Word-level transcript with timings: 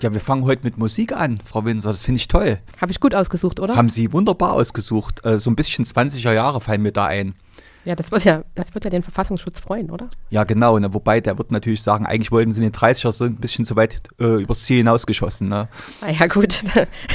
Ja, 0.00 0.12
wir 0.12 0.20
fangen 0.20 0.44
heute 0.44 0.62
mit 0.62 0.78
Musik 0.78 1.12
an, 1.12 1.38
Frau 1.44 1.64
Winser. 1.64 1.90
Das 1.90 2.02
finde 2.02 2.18
ich 2.20 2.28
toll. 2.28 2.58
Habe 2.80 2.92
ich 2.92 3.00
gut 3.00 3.16
ausgesucht, 3.16 3.58
oder? 3.58 3.74
Haben 3.74 3.90
Sie 3.90 4.12
wunderbar 4.12 4.52
ausgesucht. 4.52 5.24
Äh, 5.24 5.38
so 5.38 5.50
ein 5.50 5.56
bisschen 5.56 5.84
20er 5.84 6.32
Jahre 6.32 6.60
fallen 6.60 6.82
mir 6.82 6.92
da 6.92 7.06
ein. 7.06 7.34
Ja, 7.84 7.96
das 7.96 8.12
wird 8.12 8.22
ja, 8.24 8.44
das 8.54 8.74
wird 8.74 8.84
ja 8.84 8.90
den 8.90 9.02
Verfassungsschutz 9.02 9.58
freuen, 9.58 9.90
oder? 9.90 10.08
Ja, 10.30 10.44
genau. 10.44 10.78
Ne? 10.78 10.94
Wobei, 10.94 11.20
der 11.20 11.36
wird 11.38 11.50
natürlich 11.50 11.82
sagen, 11.82 12.06
eigentlich 12.06 12.30
wollten 12.30 12.52
sie 12.52 12.62
in 12.62 12.70
den 12.70 12.78
30er 12.78 13.10
sind 13.10 13.38
ein 13.38 13.40
bisschen 13.40 13.64
zu 13.64 13.74
weit 13.74 13.98
äh, 14.20 14.42
übers 14.42 14.62
Ziel 14.62 14.76
hinausgeschossen. 14.76 15.48
Ne? 15.48 15.68
Ah 16.00 16.10
ja, 16.10 16.26
gut. 16.28 16.62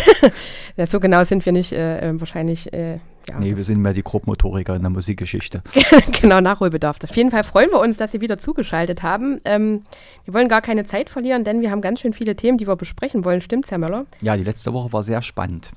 ja, 0.75 0.86
so 0.86 1.00
genau 1.00 1.23
sind 1.23 1.45
wir 1.45 1.54
nicht 1.54 1.71
äh, 1.71 2.09
äh 2.09 2.20
wahrscheinlich. 2.20 2.73
Äh, 2.73 3.00
ja, 3.29 3.39
nee, 3.39 3.55
wir 3.55 3.63
sind 3.63 3.79
mehr 3.81 3.93
die 3.93 4.03
Grobmotoriker 4.03 4.75
in 4.75 4.81
der 4.81 4.89
Musikgeschichte. 4.89 5.61
genau, 6.21 6.41
Nachholbedarf. 6.41 6.97
Auf 7.03 7.15
jeden 7.15 7.31
Fall 7.31 7.43
freuen 7.43 7.71
wir 7.71 7.79
uns, 7.79 7.98
dass 7.98 8.11
Sie 8.11 8.21
wieder 8.21 8.38
zugeschaltet 8.38 9.03
haben. 9.03 9.39
Ähm, 9.45 9.84
wir 10.25 10.34
wollen 10.34 10.48
gar 10.48 10.61
keine 10.61 10.85
Zeit 10.85 11.09
verlieren, 11.09 11.43
denn 11.43 11.62
wir 11.62 11.71
haben 11.71 11.81
ganz 11.81 12.01
schön 12.01 12.13
viele 12.13 12.35
Themen, 12.35 12.57
die 12.57 12.67
wir 12.67 12.75
besprechen 12.75 13.25
wollen. 13.25 13.41
Stimmt's, 13.41 13.71
Herr 13.71 13.77
Möller? 13.77 14.05
Ja, 14.21 14.35
die 14.35 14.43
letzte 14.43 14.73
Woche 14.73 14.91
war 14.93 15.03
sehr 15.03 15.21
spannend. 15.21 15.71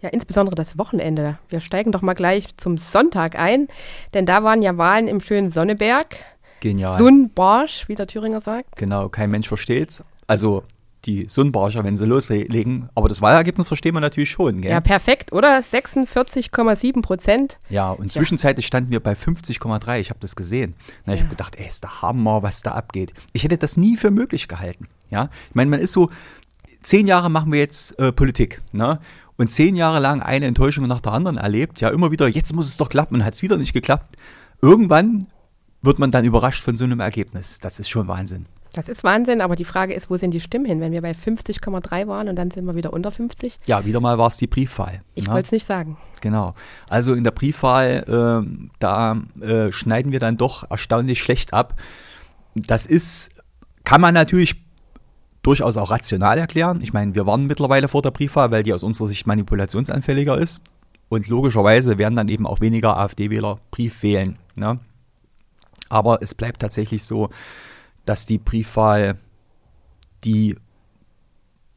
Ja, 0.00 0.08
insbesondere 0.08 0.54
das 0.54 0.78
Wochenende. 0.78 1.38
Wir 1.50 1.60
steigen 1.60 1.92
doch 1.92 2.00
mal 2.00 2.14
gleich 2.14 2.56
zum 2.56 2.78
Sonntag 2.78 3.38
ein, 3.38 3.68
denn 4.14 4.24
da 4.24 4.42
waren 4.42 4.62
ja 4.62 4.78
Wahlen 4.78 5.08
im 5.08 5.20
schönen 5.20 5.50
Sonneberg. 5.50 6.16
Genial. 6.60 6.98
Sundbarsch, 6.98 7.88
wie 7.88 7.94
der 7.94 8.06
Thüringer 8.06 8.40
sagt. 8.40 8.76
Genau, 8.76 9.08
kein 9.08 9.30
Mensch 9.30 9.48
versteht's. 9.48 10.02
Also 10.26 10.62
die 11.04 11.26
Sundbarscher, 11.28 11.84
wenn 11.84 11.96
sie 11.96 12.04
loslegen. 12.04 12.88
Aber 12.94 13.08
das 13.08 13.22
Wahlergebnis 13.22 13.68
verstehen 13.68 13.94
wir 13.94 14.00
natürlich 14.00 14.30
schon. 14.30 14.60
Gell? 14.60 14.70
Ja, 14.70 14.80
perfekt, 14.80 15.32
oder? 15.32 15.60
46,7 15.60 17.02
Prozent. 17.02 17.58
Ja, 17.68 17.90
und 17.90 18.12
zwischenzeitlich 18.12 18.66
ja. 18.66 18.68
standen 18.68 18.90
wir 18.90 19.00
bei 19.00 19.12
50,3. 19.12 19.98
Ich 20.00 20.10
habe 20.10 20.20
das 20.20 20.36
gesehen. 20.36 20.74
Na, 21.06 21.14
ich 21.14 21.20
ja. 21.20 21.26
habe 21.26 21.36
gedacht, 21.36 21.56
ey, 21.56 21.66
ist 21.66 21.82
der 21.82 22.02
Hammer, 22.02 22.42
was 22.42 22.62
da 22.62 22.72
abgeht. 22.72 23.12
Ich 23.32 23.44
hätte 23.44 23.56
das 23.56 23.76
nie 23.76 23.96
für 23.96 24.10
möglich 24.10 24.48
gehalten. 24.48 24.88
Ja, 25.10 25.30
ich 25.48 25.54
meine, 25.54 25.70
man 25.70 25.80
ist 25.80 25.92
so, 25.92 26.10
zehn 26.82 27.06
Jahre 27.06 27.30
machen 27.30 27.52
wir 27.52 27.58
jetzt 27.58 27.98
äh, 27.98 28.12
Politik. 28.12 28.62
Ne? 28.72 29.00
Und 29.36 29.50
zehn 29.50 29.74
Jahre 29.74 30.00
lang 30.00 30.22
eine 30.22 30.46
Enttäuschung 30.46 30.86
nach 30.86 31.00
der 31.00 31.12
anderen 31.12 31.38
erlebt. 31.38 31.80
Ja, 31.80 31.88
immer 31.88 32.10
wieder, 32.10 32.28
jetzt 32.28 32.54
muss 32.54 32.68
es 32.68 32.76
doch 32.76 32.88
klappen 32.88 33.16
und 33.16 33.24
hat 33.24 33.34
es 33.34 33.42
wieder 33.42 33.56
nicht 33.56 33.72
geklappt. 33.72 34.16
Irgendwann 34.60 35.26
wird 35.82 35.98
man 35.98 36.10
dann 36.10 36.24
überrascht 36.24 36.62
von 36.62 36.76
so 36.76 36.84
einem 36.84 37.00
Ergebnis. 37.00 37.58
Das 37.58 37.80
ist 37.80 37.88
schon 37.88 38.06
Wahnsinn. 38.06 38.46
Das 38.72 38.88
ist 38.88 39.02
Wahnsinn, 39.02 39.40
aber 39.40 39.56
die 39.56 39.64
Frage 39.64 39.94
ist, 39.94 40.10
wo 40.10 40.16
sind 40.16 40.32
die 40.32 40.40
Stimmen 40.40 40.64
hin? 40.64 40.80
Wenn 40.80 40.92
wir 40.92 41.02
bei 41.02 41.12
50,3 41.12 42.06
waren 42.06 42.28
und 42.28 42.36
dann 42.36 42.50
sind 42.50 42.64
wir 42.66 42.76
wieder 42.76 42.92
unter 42.92 43.10
50? 43.10 43.58
Ja, 43.66 43.84
wieder 43.84 44.00
mal 44.00 44.16
war 44.18 44.28
es 44.28 44.36
die 44.36 44.46
Briefwahl. 44.46 45.02
Ich 45.14 45.26
ne? 45.26 45.32
wollte 45.32 45.46
es 45.46 45.52
nicht 45.52 45.66
sagen. 45.66 45.96
Genau. 46.20 46.54
Also 46.88 47.14
in 47.14 47.24
der 47.24 47.32
Briefwahl, 47.32 48.04
äh, 48.46 48.70
da 48.78 49.20
äh, 49.40 49.72
schneiden 49.72 50.12
wir 50.12 50.20
dann 50.20 50.36
doch 50.36 50.70
erstaunlich 50.70 51.20
schlecht 51.20 51.52
ab. 51.52 51.80
Das 52.54 52.86
ist, 52.86 53.30
kann 53.84 54.00
man 54.00 54.14
natürlich 54.14 54.56
durchaus 55.42 55.76
auch 55.76 55.90
rational 55.90 56.38
erklären. 56.38 56.80
Ich 56.82 56.92
meine, 56.92 57.14
wir 57.14 57.26
waren 57.26 57.46
mittlerweile 57.46 57.88
vor 57.88 58.02
der 58.02 58.10
Briefwahl, 58.10 58.50
weil 58.50 58.62
die 58.62 58.72
aus 58.72 58.82
unserer 58.82 59.08
Sicht 59.08 59.26
manipulationsanfälliger 59.26 60.38
ist. 60.38 60.62
Und 61.08 61.26
logischerweise 61.26 61.98
werden 61.98 62.14
dann 62.14 62.28
eben 62.28 62.46
auch 62.46 62.60
weniger 62.60 62.96
AfD-Wähler 62.96 63.58
Brief 63.72 64.02
wählen. 64.04 64.38
Ne? 64.54 64.78
Aber 65.88 66.22
es 66.22 66.36
bleibt 66.36 66.60
tatsächlich 66.60 67.04
so, 67.04 67.30
dass 68.10 68.26
die 68.26 68.38
Briefwahl 68.38 69.18
die 70.24 70.56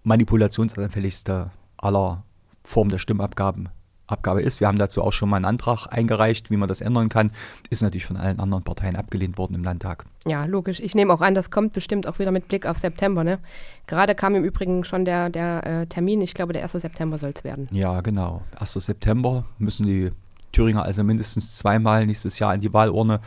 manipulationsanfälligste 0.02 1.52
aller 1.78 2.24
Formen 2.64 2.90
der 2.90 2.98
Stimmabgaben 2.98 3.70
Abgabe 4.08 4.42
ist. 4.42 4.60
Wir 4.60 4.68
haben 4.68 4.80
dazu 4.80 5.04
auch 5.04 5.14
schon 5.14 5.30
mal 5.30 5.36
einen 5.36 5.46
Antrag 5.46 5.86
eingereicht, 5.92 6.50
wie 6.50 6.58
man 6.58 6.68
das 6.68 6.82
ändern 6.82 7.08
kann. 7.08 7.32
Ist 7.70 7.84
natürlich 7.84 8.08
von 8.08 8.18
allen 8.18 8.40
anderen 8.40 8.64
Parteien 8.64 8.96
abgelehnt 8.96 9.38
worden 9.38 9.54
im 9.54 9.64
Landtag. 9.64 10.06
Ja, 10.26 10.46
logisch. 10.46 10.80
Ich 10.80 10.96
nehme 10.96 11.14
auch 11.14 11.22
an, 11.22 11.36
das 11.36 11.52
kommt 11.52 11.74
bestimmt 11.74 12.08
auch 12.08 12.18
wieder 12.18 12.32
mit 12.32 12.48
Blick 12.48 12.66
auf 12.66 12.80
September. 12.80 13.24
Ne? 13.24 13.38
Gerade 13.86 14.16
kam 14.16 14.34
im 14.34 14.44
Übrigen 14.44 14.84
schon 14.84 15.06
der, 15.06 15.30
der 15.30 15.68
äh, 15.68 15.86
Termin. 15.86 16.20
Ich 16.22 16.34
glaube, 16.34 16.54
der 16.54 16.64
1. 16.64 16.72
September 16.72 17.20
soll 17.20 17.34
es 17.36 17.44
werden. 17.44 17.68
Ja, 17.72 18.02
genau. 18.02 18.42
1. 18.60 18.74
September 18.74 19.46
müssen 19.60 19.86
die 19.86 20.12
Thüringer 20.52 20.82
also 20.82 21.04
mindestens 21.04 21.56
zweimal 21.56 22.08
nächstes 22.08 22.40
Jahr 22.40 22.56
in 22.56 22.62
die 22.62 22.74
Wahlurne. 22.74 23.22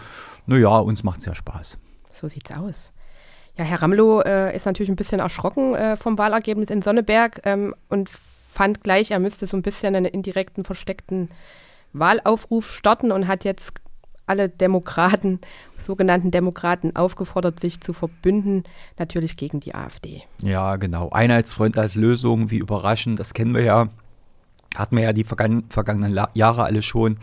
Naja, 0.47 0.77
uns 0.79 1.05
macht 1.05 1.21
es 1.21 1.27
ja 1.27 1.37
Spaß. 1.37 1.79
So 2.21 2.29
sieht's 2.29 2.51
aus. 2.51 2.91
Ja, 3.57 3.65
Herr 3.65 3.83
Ramlow 3.83 4.21
äh, 4.21 4.55
ist 4.55 4.67
natürlich 4.67 4.91
ein 4.91 4.97
bisschen 4.97 5.21
erschrocken 5.21 5.75
äh, 5.75 5.97
vom 5.97 6.19
Wahlergebnis 6.19 6.71
in 6.71 6.83
Sonneberg 6.83 7.41
ähm, 7.45 7.75
und 7.89 8.11
fand 8.11 8.83
gleich, 8.83 9.11
er 9.11 9.19
müsste 9.19 9.47
so 9.47 9.57
ein 9.57 9.63
bisschen 9.63 9.95
einen 9.95 10.07
indirekten, 10.07 10.65
versteckten 10.65 11.31
Wahlaufruf 11.93 12.71
starten 12.71 13.13
und 13.13 13.29
hat 13.29 13.45
jetzt 13.45 13.73
alle 14.27 14.49
Demokraten, 14.49 15.41
sogenannten 15.79 16.31
Demokraten, 16.31 16.97
aufgefordert, 16.97 17.61
sich 17.61 17.81
zu 17.81 17.93
verbünden, 17.93 18.65
natürlich 18.99 19.37
gegen 19.37 19.61
die 19.61 19.75
AfD. 19.75 20.23
Ja, 20.43 20.77
genau. 20.77 21.11
Einheitsfront 21.11 21.79
als 21.79 21.95
Lösung, 21.95 22.51
wie 22.51 22.59
überraschend, 22.59 23.21
das 23.21 23.35
kennen 23.35 23.55
wir 23.55 23.63
ja. 23.63 23.89
Hatten 24.75 24.97
wir 24.97 25.05
ja 25.05 25.13
die 25.13 25.25
vergangen, 25.25 25.65
vergangenen 25.71 26.27
Jahre 26.35 26.65
alle 26.65 26.83
schon 26.83 27.19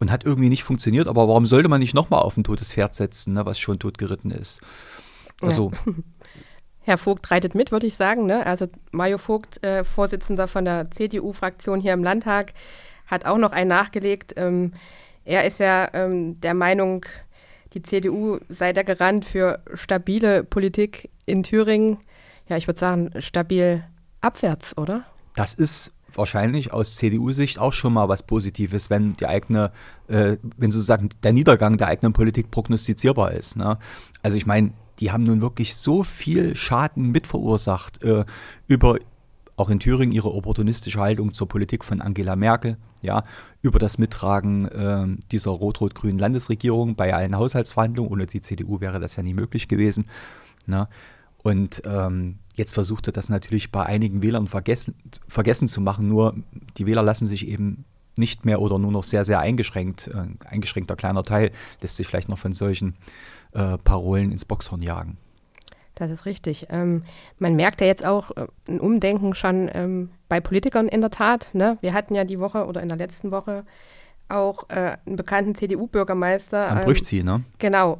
und 0.00 0.10
hat 0.10 0.24
irgendwie 0.24 0.48
nicht 0.48 0.64
funktioniert. 0.64 1.06
Aber 1.06 1.28
warum 1.28 1.46
sollte 1.46 1.68
man 1.68 1.80
nicht 1.80 1.94
nochmal 1.94 2.22
auf 2.22 2.36
ein 2.36 2.42
totes 2.42 2.72
Pferd 2.72 2.94
setzen, 2.94 3.34
ne, 3.34 3.46
was 3.46 3.60
schon 3.60 3.78
totgeritten 3.78 4.30
ist? 4.30 4.60
Also. 5.42 5.72
Ja. 5.86 5.92
Herr 6.82 6.98
Vogt 6.98 7.30
reitet 7.30 7.54
mit, 7.54 7.72
würde 7.72 7.86
ich 7.86 7.94
sagen. 7.94 8.26
Ne? 8.26 8.44
Also 8.44 8.66
Mario 8.90 9.18
Vogt, 9.18 9.62
äh, 9.62 9.84
Vorsitzender 9.84 10.48
von 10.48 10.64
der 10.64 10.90
CDU-Fraktion 10.90 11.80
hier 11.80 11.92
im 11.92 12.02
Landtag, 12.02 12.54
hat 13.06 13.26
auch 13.26 13.38
noch 13.38 13.52
einen 13.52 13.68
nachgelegt. 13.68 14.34
Ähm, 14.36 14.72
er 15.24 15.44
ist 15.44 15.60
ja 15.60 15.90
ähm, 15.92 16.40
der 16.40 16.54
Meinung, 16.54 17.04
die 17.74 17.82
CDU 17.82 18.38
sei 18.48 18.72
der 18.72 18.84
Garant 18.84 19.24
für 19.24 19.60
stabile 19.74 20.42
Politik 20.42 21.10
in 21.26 21.42
Thüringen. 21.42 21.98
Ja, 22.48 22.56
ich 22.56 22.66
würde 22.66 22.80
sagen, 22.80 23.10
stabil 23.20 23.84
abwärts, 24.20 24.76
oder? 24.76 25.04
Das 25.36 25.54
ist 25.54 25.92
wahrscheinlich 26.14 26.72
aus 26.72 26.96
CDU-Sicht 26.96 27.58
auch 27.58 27.72
schon 27.72 27.92
mal 27.92 28.08
was 28.08 28.24
Positives, 28.24 28.90
wenn 28.90 29.16
die 29.16 29.26
eigene, 29.26 29.70
äh, 30.08 30.36
wenn 30.56 30.72
sozusagen 30.72 31.10
der 31.22 31.32
Niedergang 31.32 31.76
der 31.76 31.86
eigenen 31.86 32.12
Politik 32.12 32.50
prognostizierbar 32.50 33.32
ist. 33.32 33.56
Ne? 33.56 33.78
Also 34.22 34.36
ich 34.36 34.46
meine, 34.46 34.72
die 35.00 35.10
haben 35.10 35.24
nun 35.24 35.40
wirklich 35.40 35.76
so 35.76 36.04
viel 36.04 36.54
Schaden 36.56 37.10
mitverursacht 37.10 38.02
äh, 38.02 38.24
über 38.68 38.98
auch 39.56 39.68
in 39.68 39.78
Thüringen 39.78 40.12
ihre 40.12 40.32
opportunistische 40.32 41.00
Haltung 41.00 41.32
zur 41.32 41.46
Politik 41.46 41.84
von 41.84 42.00
Angela 42.00 42.34
Merkel, 42.34 42.78
ja, 43.02 43.22
über 43.60 43.78
das 43.78 43.98
Mittragen 43.98 44.66
äh, 44.68 45.06
dieser 45.30 45.50
rot-rot-grünen 45.50 46.18
Landesregierung 46.18 46.96
bei 46.96 47.14
allen 47.14 47.36
Haushaltsverhandlungen. 47.36 48.10
Ohne 48.10 48.26
die 48.26 48.40
CDU 48.40 48.80
wäre 48.80 49.00
das 49.00 49.16
ja 49.16 49.22
nie 49.22 49.34
möglich 49.34 49.68
gewesen. 49.68 50.06
Ne? 50.64 50.88
Und 51.42 51.82
ähm, 51.84 52.38
jetzt 52.54 52.72
versuchte 52.72 53.12
das 53.12 53.28
natürlich 53.28 53.70
bei 53.70 53.84
einigen 53.84 54.22
Wählern 54.22 54.46
vergessen, 54.46 54.94
vergessen 55.28 55.68
zu 55.68 55.82
machen. 55.82 56.08
Nur 56.08 56.36
die 56.78 56.86
Wähler 56.86 57.02
lassen 57.02 57.26
sich 57.26 57.46
eben 57.46 57.84
nicht 58.16 58.46
mehr 58.46 58.62
oder 58.62 58.78
nur 58.78 58.92
noch 58.92 59.04
sehr, 59.04 59.24
sehr 59.24 59.40
eingeschränkt, 59.40 60.08
äh, 60.08 60.46
eingeschränkter 60.46 60.96
kleiner 60.96 61.22
Teil 61.22 61.50
lässt 61.82 61.96
sich 61.96 62.06
vielleicht 62.06 62.28
noch 62.28 62.38
von 62.38 62.52
solchen 62.52 62.94
äh, 63.52 63.78
Parolen 63.78 64.32
ins 64.32 64.44
Boxhorn 64.44 64.82
jagen. 64.82 65.16
Das 65.94 66.10
ist 66.10 66.24
richtig. 66.24 66.68
Ähm, 66.70 67.02
man 67.38 67.56
merkt 67.56 67.80
ja 67.82 67.86
jetzt 67.86 68.06
auch 68.06 68.30
äh, 68.36 68.46
ein 68.66 68.80
Umdenken 68.80 69.34
schon 69.34 69.70
ähm, 69.74 70.10
bei 70.28 70.40
Politikern 70.40 70.88
in 70.88 71.02
der 71.02 71.10
Tat. 71.10 71.48
Ne? 71.52 71.76
Wir 71.82 71.92
hatten 71.92 72.14
ja 72.14 72.24
die 72.24 72.40
Woche 72.40 72.66
oder 72.66 72.82
in 72.82 72.88
der 72.88 72.96
letzten 72.96 73.30
Woche 73.30 73.64
auch 74.30 74.70
äh, 74.70 74.96
einen 75.04 75.16
bekannten 75.16 75.54
CDU-Bürgermeister. 75.54 76.70
Am 76.70 76.78
ähm, 76.78 76.84
Brüchzi, 76.84 77.22
ne? 77.22 77.42
Genau. 77.58 77.98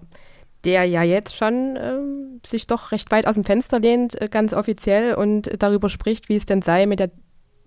Der 0.65 0.84
ja 0.84 1.03
jetzt 1.03 1.37
schon 1.37 1.77
ähm, 1.78 2.41
sich 2.47 2.67
doch 2.67 2.93
recht 2.93 3.11
weit 3.11 3.27
aus 3.27 3.34
dem 3.34 3.44
Fenster 3.44 3.81
lehnt, 3.81 4.21
äh, 4.21 4.28
ganz 4.28 4.53
offiziell, 4.53 5.15
und 5.15 5.50
darüber 5.59 5.88
spricht, 5.88 6.28
wie 6.28 6.37
es 6.37 6.47
denn 6.47 6.62
sei, 6.62 6.87
mit 6.87 7.00
der 7.00 7.11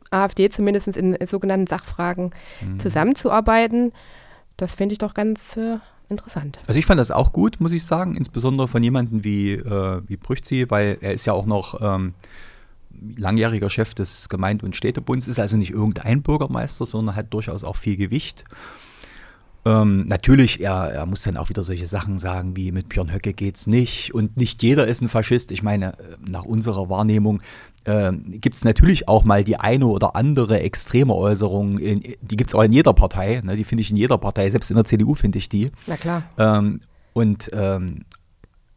AfD 0.09 0.49
zumindest 0.49 0.95
in, 0.95 1.13
in 1.13 1.27
sogenannten 1.27 1.67
Sachfragen 1.67 2.31
mhm. 2.61 2.79
zusammenzuarbeiten. 2.79 3.91
Das 4.57 4.73
finde 4.73 4.93
ich 4.93 4.99
doch 4.99 5.13
ganz 5.13 5.57
äh, 5.57 5.77
interessant. 6.13 6.59
Also 6.67 6.79
ich 6.79 6.85
fand 6.85 6.99
das 6.99 7.11
auch 7.11 7.33
gut, 7.33 7.59
muss 7.59 7.71
ich 7.71 7.85
sagen, 7.85 8.15
insbesondere 8.15 8.67
von 8.67 8.81
jemandem 8.81 9.23
wie, 9.23 9.53
äh, 9.53 10.01
wie 10.07 10.17
Brüchzi, 10.17 10.65
weil 10.69 10.97
er 11.01 11.13
ist 11.13 11.25
ja 11.25 11.33
auch 11.33 11.45
noch 11.45 11.79
ähm, 11.81 12.13
langjähriger 13.17 13.69
Chef 13.69 13.93
des 13.93 14.29
Gemeinde- 14.29 14.65
und 14.65 14.75
Städtebunds, 14.75 15.27
ist 15.27 15.39
also 15.39 15.57
nicht 15.57 15.71
irgendein 15.71 16.21
Bürgermeister, 16.21 16.85
sondern 16.85 17.15
hat 17.15 17.33
durchaus 17.33 17.63
auch 17.63 17.75
viel 17.75 17.97
Gewicht. 17.97 18.43
Ähm, 19.65 20.05
natürlich, 20.07 20.61
er, 20.61 20.91
er 20.91 21.05
muss 21.05 21.23
dann 21.23 21.37
auch 21.37 21.49
wieder 21.49 21.63
solche 21.63 21.87
Sachen 21.87 22.17
sagen 22.17 22.57
wie 22.57 22.71
mit 22.71 22.89
Björn 22.89 23.13
Höcke 23.13 23.33
geht's 23.33 23.65
nicht 23.65 24.13
und 24.13 24.35
nicht 24.35 24.61
jeder 24.61 24.87
ist 24.87 25.01
ein 25.01 25.09
Faschist. 25.09 25.51
Ich 25.51 25.63
meine, 25.63 25.93
nach 26.19 26.43
unserer 26.43 26.89
Wahrnehmung 26.89 27.41
äh, 27.85 28.11
gibt 28.13 28.55
es 28.55 28.65
natürlich 28.65 29.07
auch 29.07 29.23
mal 29.23 29.43
die 29.43 29.57
eine 29.57 29.87
oder 29.87 30.15
andere 30.15 30.59
extreme 30.59 31.15
Äußerung, 31.15 31.79
in, 31.79 32.01
die 32.21 32.35
gibt 32.35 32.49
es 32.49 32.55
auch 32.55 32.63
in 32.63 32.73
jeder 32.73 32.93
Partei, 32.93 33.41
ne? 33.43 33.55
die 33.55 33.63
finde 33.63 33.81
ich 33.81 33.91
in 33.91 33.97
jeder 33.97 34.17
Partei, 34.17 34.49
selbst 34.49 34.69
in 34.69 34.75
der 34.75 34.85
CDU 34.85 35.15
finde 35.15 35.37
ich 35.37 35.47
die. 35.47 35.71
Na 35.87 35.97
klar. 35.97 36.23
Ähm, 36.37 36.81
und 37.13 37.49
ähm, 37.53 38.03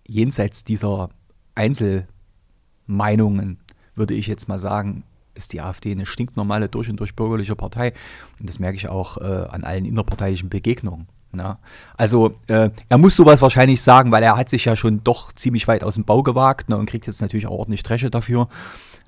jenseits 0.07 0.63
dieser 0.65 1.11
Einzelmeinungen 1.55 3.59
würde 3.95 4.15
ich 4.15 4.29
jetzt 4.29 4.49
mal 4.49 4.59
sagen, 4.59 5.05
ist 5.37 5.53
die 5.53 5.61
AfD 5.61 5.93
eine 5.93 6.07
stinknormale 6.07 6.69
durch 6.69 6.89
und 6.89 6.99
durch 6.99 7.15
bürgerliche 7.15 7.57
Partei. 7.57 7.93
Und 8.41 8.49
das 8.49 8.59
merke 8.59 8.77
ich 8.77 8.89
auch 8.89 9.19
äh, 9.19 9.47
an 9.51 9.65
allen 9.65 9.85
innerparteilichen 9.85 10.49
Begegnungen. 10.49 11.09
Na? 11.33 11.59
Also 11.97 12.35
äh, 12.47 12.71
er 12.89 12.99
muss 12.99 13.17
sowas 13.17 13.43
wahrscheinlich 13.43 13.83
sagen, 13.83 14.11
weil 14.11 14.23
er 14.23 14.37
hat 14.37 14.49
sich 14.49 14.65
ja 14.65 14.75
schon 14.77 15.05
doch 15.05 15.33
ziemlich 15.33 15.69
weit 15.69 15.85
aus 15.85 15.97
dem 15.97 16.05
Bau 16.05 16.23
gewagt 16.23 16.69
ne, 16.69 16.77
und 16.77 16.87
kriegt 16.87 17.07
jetzt 17.07 17.21
natürlich 17.21 17.47
auch 17.47 17.59
ordentlich 17.59 17.83
Dresche 17.83 18.11
dafür. 18.11 18.49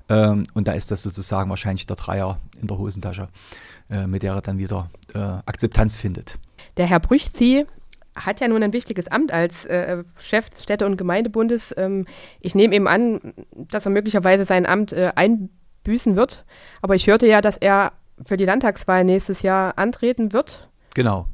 Ähm, 0.09 0.45
und 0.53 0.67
da 0.67 0.73
ist 0.73 0.91
das 0.91 1.01
sozusagen 1.01 1.49
wahrscheinlich 1.49 1.87
der 1.87 1.95
Dreier 1.95 2.39
in 2.61 2.67
der 2.67 2.77
Hosentasche, 2.77 3.29
äh, 3.89 4.07
mit 4.07 4.23
der 4.23 4.33
er 4.33 4.41
dann 4.41 4.57
wieder 4.57 4.89
äh, 5.13 5.19
Akzeptanz 5.19 5.97
findet. 5.97 6.37
Der 6.77 6.87
Herr 6.87 6.99
Brüchzi 6.99 7.65
hat 8.15 8.41
ja 8.41 8.47
nun 8.47 8.63
ein 8.63 8.73
wichtiges 8.73 9.07
Amt 9.07 9.31
als 9.31 9.65
äh, 9.65 10.03
Chef 10.19 10.49
des 10.49 10.63
Städte- 10.63 10.85
und 10.85 10.97
Gemeindebundes. 10.97 11.73
Ähm, 11.77 12.05
ich 12.41 12.55
nehme 12.55 12.75
eben 12.75 12.87
an, 12.87 13.33
dass 13.53 13.85
er 13.85 13.91
möglicherweise 13.91 14.45
sein 14.45 14.65
Amt 14.65 14.93
äh, 14.93 15.11
einbüßen 15.85 16.15
wird. 16.15 16.45
Aber 16.81 16.95
ich 16.95 17.07
hörte 17.07 17.27
ja, 17.27 17.41
dass 17.41 17.57
er 17.57 17.93
für 18.25 18.37
die 18.37 18.45
Landtagswahl 18.45 19.03
nächstes 19.03 19.41
Jahr 19.41 19.77
antreten 19.77 20.33
wird. 20.33 20.67
Genau. 20.93 21.27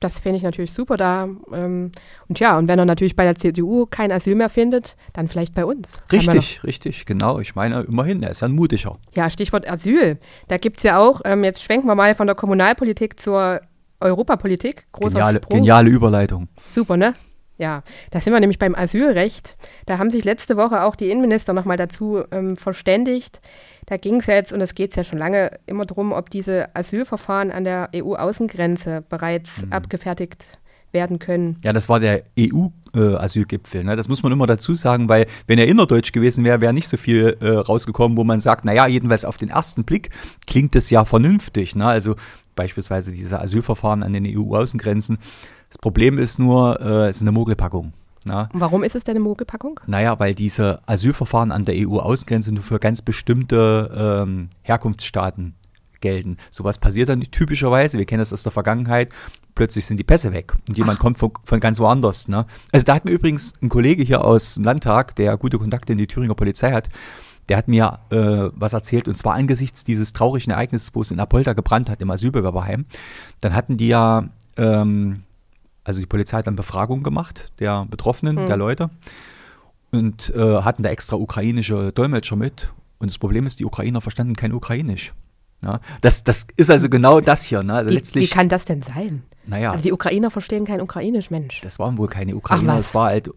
Das 0.00 0.18
fände 0.18 0.36
ich 0.36 0.42
natürlich 0.42 0.72
super 0.72 0.96
da. 0.96 1.26
Ähm, 1.52 1.92
und 2.28 2.38
ja, 2.38 2.58
und 2.58 2.68
wenn 2.68 2.78
er 2.78 2.84
natürlich 2.84 3.16
bei 3.16 3.24
der 3.24 3.34
CDU 3.34 3.86
kein 3.86 4.12
Asyl 4.12 4.34
mehr 4.34 4.50
findet, 4.50 4.94
dann 5.14 5.26
vielleicht 5.26 5.54
bei 5.54 5.64
uns. 5.64 5.98
Richtig, 6.12 6.62
richtig, 6.64 7.06
genau. 7.06 7.38
Ich 7.40 7.54
meine, 7.54 7.82
immerhin, 7.82 8.22
er 8.22 8.30
ist 8.30 8.42
ja 8.42 8.48
ein 8.48 8.54
mutiger. 8.54 8.98
Ja, 9.14 9.30
Stichwort 9.30 9.70
Asyl. 9.70 10.18
Da 10.48 10.58
gibt 10.58 10.76
es 10.76 10.82
ja 10.82 10.98
auch, 10.98 11.22
ähm, 11.24 11.44
jetzt 11.44 11.62
schwenken 11.62 11.86
wir 11.86 11.94
mal 11.94 12.14
von 12.14 12.26
der 12.26 12.36
Kommunalpolitik 12.36 13.18
zur 13.18 13.60
Europapolitik. 14.00 14.86
Großer 14.92 15.12
geniale, 15.12 15.38
Sprung. 15.38 15.58
geniale 15.58 15.88
Überleitung. 15.88 16.48
Super, 16.74 16.98
ne? 16.98 17.14
Ja, 17.58 17.82
da 18.10 18.20
sind 18.20 18.32
wir 18.32 18.40
nämlich 18.40 18.58
beim 18.58 18.74
Asylrecht. 18.74 19.56
Da 19.86 19.98
haben 19.98 20.10
sich 20.10 20.24
letzte 20.24 20.56
Woche 20.56 20.82
auch 20.82 20.94
die 20.94 21.10
Innenminister 21.10 21.52
nochmal 21.52 21.78
dazu 21.78 22.22
ähm, 22.30 22.56
verständigt. 22.56 23.40
Da 23.86 23.96
ging 23.96 24.16
es 24.16 24.26
ja 24.26 24.34
jetzt, 24.34 24.52
und 24.52 24.60
es 24.60 24.74
geht 24.74 24.94
ja 24.96 25.04
schon 25.04 25.18
lange 25.18 25.58
immer 25.66 25.86
darum, 25.86 26.12
ob 26.12 26.28
diese 26.28 26.74
Asylverfahren 26.74 27.50
an 27.50 27.64
der 27.64 27.90
EU-Außengrenze 27.94 29.04
bereits 29.08 29.62
mhm. 29.62 29.72
abgefertigt 29.72 30.58
werden 30.92 31.18
können. 31.18 31.56
Ja, 31.62 31.72
das 31.72 31.88
war 31.88 32.00
der 32.00 32.24
EU-Asylgipfel. 32.38 33.80
Äh, 33.82 33.84
ne? 33.84 33.96
Das 33.96 34.08
muss 34.08 34.22
man 34.22 34.32
immer 34.32 34.46
dazu 34.46 34.74
sagen, 34.74 35.08
weil 35.08 35.26
wenn 35.46 35.58
er 35.58 35.66
innerdeutsch 35.66 36.12
gewesen 36.12 36.44
wäre, 36.44 36.60
wäre 36.60 36.72
nicht 36.72 36.88
so 36.88 36.96
viel 36.96 37.36
äh, 37.40 37.48
rausgekommen, 37.48 38.16
wo 38.16 38.24
man 38.24 38.40
sagt, 38.40 38.64
naja, 38.64 38.86
jedenfalls 38.86 39.24
auf 39.24 39.36
den 39.36 39.48
ersten 39.48 39.84
Blick 39.84 40.10
klingt 40.46 40.74
das 40.74 40.90
ja 40.90 41.04
vernünftig. 41.04 41.76
Ne? 41.76 41.86
Also 41.86 42.16
beispielsweise 42.54 43.12
diese 43.12 43.40
Asylverfahren 43.40 44.02
an 44.02 44.12
den 44.12 44.26
EU-Außengrenzen. 44.26 45.18
Das 45.68 45.78
Problem 45.78 46.18
ist 46.18 46.38
nur, 46.38 46.80
äh, 46.80 47.08
es 47.08 47.16
ist 47.16 47.22
eine 47.22 47.32
Mogelpackung. 47.32 47.92
Na? 48.24 48.48
Warum 48.52 48.82
ist 48.82 48.96
es 48.96 49.04
denn 49.04 49.16
eine 49.16 49.24
Mogelpackung? 49.24 49.78
Naja, 49.86 50.18
weil 50.18 50.34
diese 50.34 50.80
Asylverfahren 50.86 51.52
an 51.52 51.62
der 51.62 51.76
EU-Außengrenze 51.76 52.52
nur 52.52 52.64
für 52.64 52.80
ganz 52.80 53.00
bestimmte 53.00 54.24
ähm, 54.26 54.48
Herkunftsstaaten 54.62 55.54
gelten. 56.00 56.36
Sowas 56.50 56.78
passiert 56.78 57.08
dann 57.08 57.20
typischerweise, 57.20 57.98
wir 57.98 58.04
kennen 58.04 58.20
das 58.20 58.32
aus 58.32 58.42
der 58.42 58.52
Vergangenheit, 58.52 59.12
plötzlich 59.54 59.86
sind 59.86 59.96
die 59.98 60.04
Pässe 60.04 60.32
weg 60.32 60.54
und 60.68 60.76
jemand 60.76 60.98
Ach. 60.98 61.02
kommt 61.02 61.18
von, 61.18 61.32
von, 61.44 61.60
ganz 61.60 61.78
woanders. 61.78 62.28
Ne? 62.28 62.46
Also 62.72 62.84
da 62.84 62.94
hat 62.94 63.04
mir 63.04 63.12
übrigens 63.12 63.54
ein 63.62 63.68
Kollege 63.68 64.02
hier 64.02 64.24
aus 64.24 64.54
dem 64.54 64.64
Landtag, 64.64 65.16
der 65.16 65.36
gute 65.36 65.58
Kontakte 65.58 65.92
in 65.92 65.98
die 65.98 66.06
Thüringer 66.06 66.34
Polizei 66.34 66.72
hat, 66.72 66.88
der 67.48 67.56
hat 67.56 67.68
mir 67.68 68.00
äh, 68.10 68.50
was 68.54 68.72
erzählt 68.72 69.08
und 69.08 69.16
zwar 69.16 69.34
angesichts 69.34 69.84
dieses 69.84 70.12
traurigen 70.12 70.52
Ereignisses, 70.52 70.94
wo 70.94 71.02
es 71.02 71.10
in 71.10 71.20
Apolda 71.20 71.52
gebrannt 71.52 71.88
hat 71.88 72.00
im 72.02 72.10
Asylbewerberheim. 72.10 72.86
Dann 73.40 73.54
hatten 73.54 73.76
die 73.76 73.88
ja, 73.88 74.28
ähm, 74.56 75.22
also 75.86 76.00
die 76.00 76.06
Polizei 76.06 76.38
hat 76.38 76.46
dann 76.48 76.56
Befragungen 76.56 77.04
gemacht 77.04 77.52
der 77.60 77.86
Betroffenen, 77.86 78.42
mhm. 78.42 78.46
der 78.46 78.56
Leute 78.56 78.90
und 79.92 80.34
äh, 80.34 80.62
hatten 80.62 80.82
da 80.82 80.90
extra 80.90 81.16
ukrainische 81.16 81.92
Dolmetscher 81.92 82.36
mit. 82.36 82.72
Und 82.98 83.10
das 83.10 83.18
Problem 83.18 83.46
ist, 83.46 83.60
die 83.60 83.64
Ukrainer 83.64 84.00
verstanden 84.00 84.34
kein 84.34 84.52
Ukrainisch. 84.52 85.14
Ja, 85.62 85.80
das, 86.00 86.24
das 86.24 86.46
ist 86.56 86.70
also 86.70 86.88
genau 86.88 87.20
das 87.20 87.44
hier. 87.44 87.62
Ne? 87.62 87.74
Also 87.74 87.90
wie, 87.90 87.94
letztlich, 87.94 88.30
wie 88.30 88.34
kann 88.34 88.48
das 88.48 88.64
denn 88.64 88.82
sein? 88.82 89.22
Naja. 89.46 89.70
Also 89.70 89.84
die 89.84 89.92
Ukrainer 89.92 90.30
verstehen 90.30 90.64
kein 90.64 90.80
Ukrainisch, 90.80 91.30
Mensch. 91.30 91.60
Das 91.60 91.78
waren 91.78 91.98
wohl 91.98 92.08
keine 92.08 92.34
Ukrainer, 92.34 92.76
es 92.78 92.94
war 92.94 93.06
halt 93.06 93.30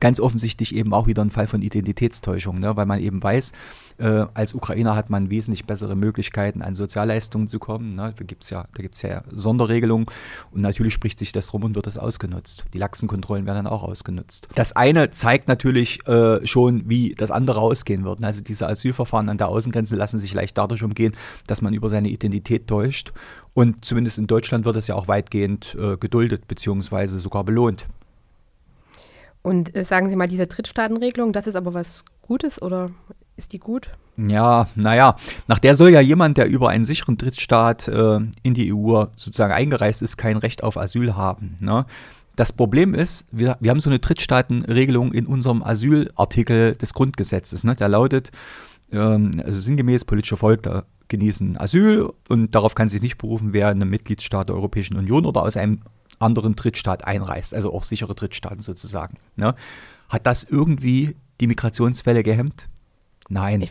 ganz 0.00 0.20
offensichtlich 0.20 0.74
eben 0.74 0.92
auch 0.92 1.06
wieder 1.06 1.22
ein 1.22 1.30
Fall 1.30 1.46
von 1.46 1.62
Identitätstäuschung, 1.62 2.58
ne? 2.58 2.76
weil 2.76 2.86
man 2.86 3.00
eben 3.00 3.22
weiß, 3.22 3.52
äh, 3.98 4.26
als 4.34 4.54
Ukrainer 4.54 4.96
hat 4.96 5.10
man 5.10 5.30
wesentlich 5.30 5.66
bessere 5.66 5.96
Möglichkeiten, 5.96 6.62
an 6.62 6.74
Sozialleistungen 6.74 7.48
zu 7.48 7.58
kommen. 7.58 7.90
Ne? 7.90 8.14
Da 8.16 8.24
gibt 8.24 8.44
es 8.44 8.50
ja, 8.50 8.66
ja 9.02 9.22
Sonderregelungen 9.30 10.06
und 10.50 10.60
natürlich 10.60 10.94
spricht 10.94 11.18
sich 11.18 11.32
das 11.32 11.52
rum 11.52 11.64
und 11.64 11.74
wird 11.74 11.86
das 11.86 11.98
ausgenutzt. 11.98 12.64
Die 12.72 12.78
Lachsenkontrollen 12.78 13.46
werden 13.46 13.64
dann 13.64 13.72
auch 13.72 13.82
ausgenutzt. 13.82 14.48
Das 14.54 14.72
eine 14.72 15.10
zeigt 15.10 15.48
natürlich 15.48 16.06
äh, 16.06 16.46
schon, 16.46 16.88
wie 16.88 17.14
das 17.14 17.30
andere 17.30 17.60
ausgehen 17.60 18.04
wird. 18.04 18.22
Also 18.24 18.40
diese 18.40 18.68
Asylverfahren 18.68 19.28
an 19.28 19.38
der 19.38 19.48
Außengrenze 19.48 19.96
lassen 19.96 20.18
sich 20.18 20.34
leicht 20.34 20.58
dadurch 20.58 20.82
umgehen, 20.82 21.12
dass 21.46 21.62
man 21.62 21.74
über 21.74 21.88
seine 21.88 22.08
Identität 22.08 22.66
täuscht. 22.66 23.12
Und 23.54 23.84
zumindest 23.84 24.18
in 24.18 24.26
Deutschland 24.26 24.64
wird 24.64 24.76
das 24.76 24.88
ja 24.88 24.96
auch 24.96 25.08
weitgehend 25.08 25.76
äh, 25.80 25.96
geduldet 25.96 26.48
bzw. 26.48 27.06
sogar 27.06 27.44
belohnt. 27.44 27.86
Und 29.44 29.76
äh, 29.76 29.84
sagen 29.84 30.08
Sie 30.08 30.16
mal, 30.16 30.26
diese 30.26 30.46
Drittstaatenregelung, 30.46 31.34
das 31.34 31.46
ist 31.46 31.54
aber 31.54 31.74
was 31.74 32.02
Gutes 32.22 32.60
oder 32.60 32.90
ist 33.36 33.52
die 33.52 33.58
gut? 33.58 33.90
Ja, 34.16 34.68
naja, 34.74 35.16
nach 35.48 35.58
der 35.58 35.76
soll 35.76 35.90
ja 35.90 36.00
jemand, 36.00 36.38
der 36.38 36.46
über 36.46 36.70
einen 36.70 36.86
sicheren 36.86 37.18
Drittstaat 37.18 37.86
äh, 37.86 38.20
in 38.42 38.54
die 38.54 38.72
EU 38.72 39.04
sozusagen 39.16 39.52
eingereist 39.52 40.00
ist, 40.00 40.16
kein 40.16 40.38
Recht 40.38 40.64
auf 40.64 40.78
Asyl 40.78 41.14
haben. 41.14 41.56
Ne? 41.60 41.84
Das 42.36 42.54
Problem 42.54 42.94
ist, 42.94 43.26
wir, 43.32 43.58
wir 43.60 43.70
haben 43.70 43.80
so 43.80 43.90
eine 43.90 43.98
Drittstaatenregelung 43.98 45.12
in 45.12 45.26
unserem 45.26 45.62
Asylartikel 45.62 46.74
des 46.76 46.94
Grundgesetzes. 46.94 47.64
Ne? 47.64 47.74
Der 47.74 47.88
lautet, 47.88 48.30
ähm, 48.92 49.32
also 49.44 49.60
sinngemäß 49.60 50.06
politische 50.06 50.38
Folge 50.38 50.84
genießen 51.08 51.60
Asyl 51.60 52.10
und 52.30 52.54
darauf 52.54 52.74
kann 52.74 52.88
sich 52.88 53.02
nicht 53.02 53.18
berufen, 53.18 53.52
wer 53.52 53.70
in 53.70 53.82
einem 53.82 53.90
Mitgliedsstaat 53.90 54.48
der 54.48 54.56
Europäischen 54.56 54.96
Union 54.96 55.26
oder 55.26 55.42
aus 55.42 55.58
einem 55.58 55.80
anderen 56.24 56.56
Drittstaat 56.56 57.04
einreist, 57.04 57.54
also 57.54 57.72
auch 57.72 57.84
sichere 57.84 58.14
Drittstaaten 58.14 58.62
sozusagen. 58.62 59.18
Ne? 59.36 59.54
Hat 60.08 60.26
das 60.26 60.44
irgendwie 60.44 61.16
die 61.40 61.46
Migrationswelle 61.46 62.22
gehemmt? 62.22 62.68
Nein. 63.28 63.68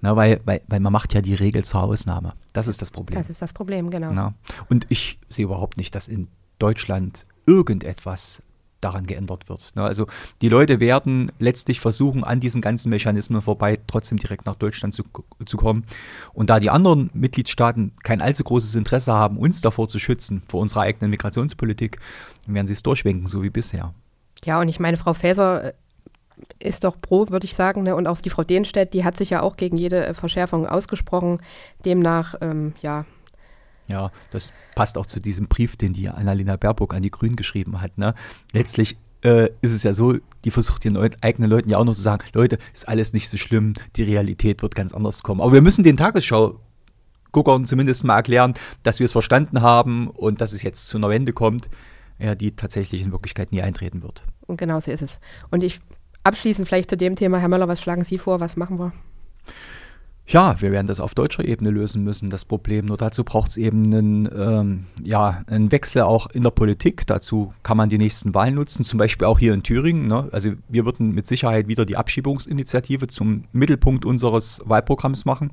Na, 0.00 0.16
weil, 0.16 0.40
weil, 0.44 0.62
weil 0.66 0.80
man 0.80 0.92
macht 0.92 1.14
ja 1.14 1.20
die 1.20 1.34
Regel 1.34 1.64
zur 1.64 1.82
Ausnahme. 1.82 2.34
Das 2.52 2.68
ist 2.68 2.80
das 2.80 2.90
Problem. 2.90 3.18
Das 3.18 3.30
ist 3.30 3.42
das 3.42 3.52
Problem, 3.52 3.90
genau. 3.90 4.12
Na? 4.12 4.34
Und 4.68 4.86
ich 4.88 5.18
sehe 5.28 5.44
überhaupt 5.44 5.76
nicht, 5.76 5.94
dass 5.94 6.08
in 6.08 6.28
Deutschland 6.58 7.26
irgendetwas 7.46 8.42
daran 8.80 9.06
geändert 9.06 9.48
wird. 9.48 9.72
Ne? 9.76 9.82
Also 9.82 10.06
die 10.42 10.48
Leute 10.48 10.80
werden 10.80 11.30
letztlich 11.38 11.80
versuchen, 11.80 12.24
an 12.24 12.40
diesen 12.40 12.62
ganzen 12.62 12.90
Mechanismen 12.90 13.42
vorbei 13.42 13.78
trotzdem 13.86 14.18
direkt 14.18 14.46
nach 14.46 14.56
Deutschland 14.56 14.94
zu, 14.94 15.04
zu 15.44 15.56
kommen. 15.56 15.84
Und 16.32 16.50
da 16.50 16.60
die 16.60 16.70
anderen 16.70 17.10
Mitgliedstaaten 17.12 17.92
kein 18.02 18.20
allzu 18.20 18.44
großes 18.44 18.74
Interesse 18.74 19.12
haben, 19.12 19.38
uns 19.38 19.60
davor 19.60 19.88
zu 19.88 19.98
schützen, 19.98 20.42
vor 20.48 20.60
unserer 20.60 20.82
eigenen 20.82 21.10
Migrationspolitik, 21.10 21.98
werden 22.46 22.66
sie 22.66 22.72
es 22.72 22.82
durchwinken, 22.82 23.26
so 23.26 23.42
wie 23.42 23.50
bisher. 23.50 23.94
Ja, 24.44 24.60
und 24.60 24.68
ich 24.68 24.80
meine, 24.80 24.96
Frau 24.96 25.14
Faeser 25.14 25.64
äh, 25.64 25.72
ist 26.58 26.84
doch 26.84 26.96
pro, 27.00 27.28
würde 27.28 27.44
ich 27.44 27.54
sagen. 27.54 27.82
Ne? 27.82 27.94
Und 27.94 28.06
auch 28.06 28.20
die 28.20 28.30
Frau 28.30 28.44
Dehnstedt, 28.44 28.94
die 28.94 29.04
hat 29.04 29.16
sich 29.16 29.30
ja 29.30 29.42
auch 29.42 29.56
gegen 29.56 29.76
jede 29.76 30.06
äh, 30.06 30.14
Verschärfung 30.14 30.66
ausgesprochen. 30.66 31.40
Demnach, 31.84 32.34
ähm, 32.40 32.74
ja, 32.80 33.04
ja, 33.90 34.10
das 34.30 34.52
passt 34.74 34.96
auch 34.96 35.06
zu 35.06 35.20
diesem 35.20 35.48
Brief, 35.48 35.76
den 35.76 35.92
die 35.92 36.08
Annalena 36.08 36.56
Baerbock 36.56 36.94
an 36.94 37.02
die 37.02 37.10
Grünen 37.10 37.36
geschrieben 37.36 37.80
hat. 37.80 37.98
Ne? 37.98 38.14
Letztlich 38.52 38.96
äh, 39.22 39.50
ist 39.60 39.72
es 39.72 39.82
ja 39.82 39.92
so, 39.92 40.16
die 40.44 40.50
versucht 40.50 40.84
ihren 40.84 40.96
eigenen 41.20 41.50
Leuten 41.50 41.68
ja 41.68 41.78
auch 41.78 41.84
noch 41.84 41.94
zu 41.94 42.00
sagen, 42.00 42.24
Leute, 42.32 42.58
ist 42.72 42.88
alles 42.88 43.12
nicht 43.12 43.28
so 43.28 43.36
schlimm, 43.36 43.74
die 43.96 44.02
Realität 44.02 44.62
wird 44.62 44.74
ganz 44.74 44.94
anders 44.94 45.22
kommen. 45.22 45.40
Aber 45.40 45.52
wir 45.52 45.62
müssen 45.62 45.84
den 45.84 45.96
Tagesschau-Guckern 45.96 47.66
zumindest 47.66 48.04
mal 48.04 48.16
erklären, 48.16 48.54
dass 48.82 48.98
wir 48.98 49.06
es 49.06 49.12
verstanden 49.12 49.60
haben 49.60 50.08
und 50.08 50.40
dass 50.40 50.52
es 50.52 50.62
jetzt 50.62 50.86
zu 50.86 50.96
einer 50.96 51.10
Wende 51.10 51.32
kommt, 51.32 51.68
ja, 52.18 52.34
die 52.34 52.54
tatsächlich 52.54 53.02
in 53.02 53.12
Wirklichkeit 53.12 53.52
nie 53.52 53.62
eintreten 53.62 54.02
wird. 54.02 54.24
Und 54.46 54.56
genau 54.56 54.80
so 54.80 54.90
ist 54.90 55.02
es. 55.02 55.20
Und 55.50 55.62
ich 55.62 55.80
abschließend 56.22 56.68
vielleicht 56.68 56.90
zu 56.90 56.96
dem 56.96 57.16
Thema, 57.16 57.38
Herr 57.38 57.48
Möller, 57.48 57.68
was 57.68 57.80
schlagen 57.80 58.04
Sie 58.04 58.18
vor, 58.18 58.40
was 58.40 58.56
machen 58.56 58.78
wir? 58.78 58.92
Ja, 60.30 60.60
wir 60.60 60.70
werden 60.70 60.86
das 60.86 61.00
auf 61.00 61.16
deutscher 61.16 61.44
Ebene 61.44 61.70
lösen 61.70 62.04
müssen, 62.04 62.30
das 62.30 62.44
Problem. 62.44 62.86
Nur 62.86 62.96
dazu 62.96 63.24
braucht 63.24 63.50
es 63.50 63.56
eben 63.56 63.86
einen, 63.86 64.28
ähm, 64.32 64.86
ja, 65.02 65.42
einen 65.48 65.72
Wechsel 65.72 66.02
auch 66.02 66.28
in 66.28 66.44
der 66.44 66.52
Politik. 66.52 67.04
Dazu 67.08 67.52
kann 67.64 67.76
man 67.76 67.88
die 67.88 67.98
nächsten 67.98 68.32
Wahlen 68.32 68.54
nutzen, 68.54 68.84
zum 68.84 69.00
Beispiel 69.00 69.26
auch 69.26 69.40
hier 69.40 69.52
in 69.52 69.64
Thüringen. 69.64 70.06
Ne? 70.06 70.28
Also 70.30 70.52
wir 70.68 70.84
würden 70.84 71.12
mit 71.16 71.26
Sicherheit 71.26 71.66
wieder 71.66 71.84
die 71.84 71.96
Abschiebungsinitiative 71.96 73.08
zum 73.08 73.42
Mittelpunkt 73.50 74.04
unseres 74.04 74.62
Wahlprogramms 74.64 75.24
machen 75.24 75.50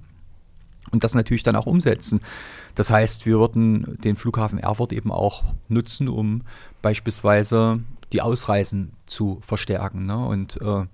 und 0.91 1.03
das 1.03 1.15
natürlich 1.15 1.41
dann 1.41 1.55
auch 1.55 1.65
umsetzen. 1.65 2.21
Das 2.75 2.91
heißt, 2.91 3.25
wir 3.25 3.39
würden 3.39 3.97
den 4.03 4.15
Flughafen 4.15 4.59
Erfurt 4.59 4.93
eben 4.93 5.11
auch 5.11 5.43
nutzen, 5.69 6.07
um 6.07 6.43
beispielsweise 6.83 7.79
die 8.13 8.21
Ausreisen 8.21 8.93
zu 9.07 9.39
verstärken. 9.41 10.05
Ne? 10.05 10.23
Und 10.23 10.61
äh, 10.61 10.85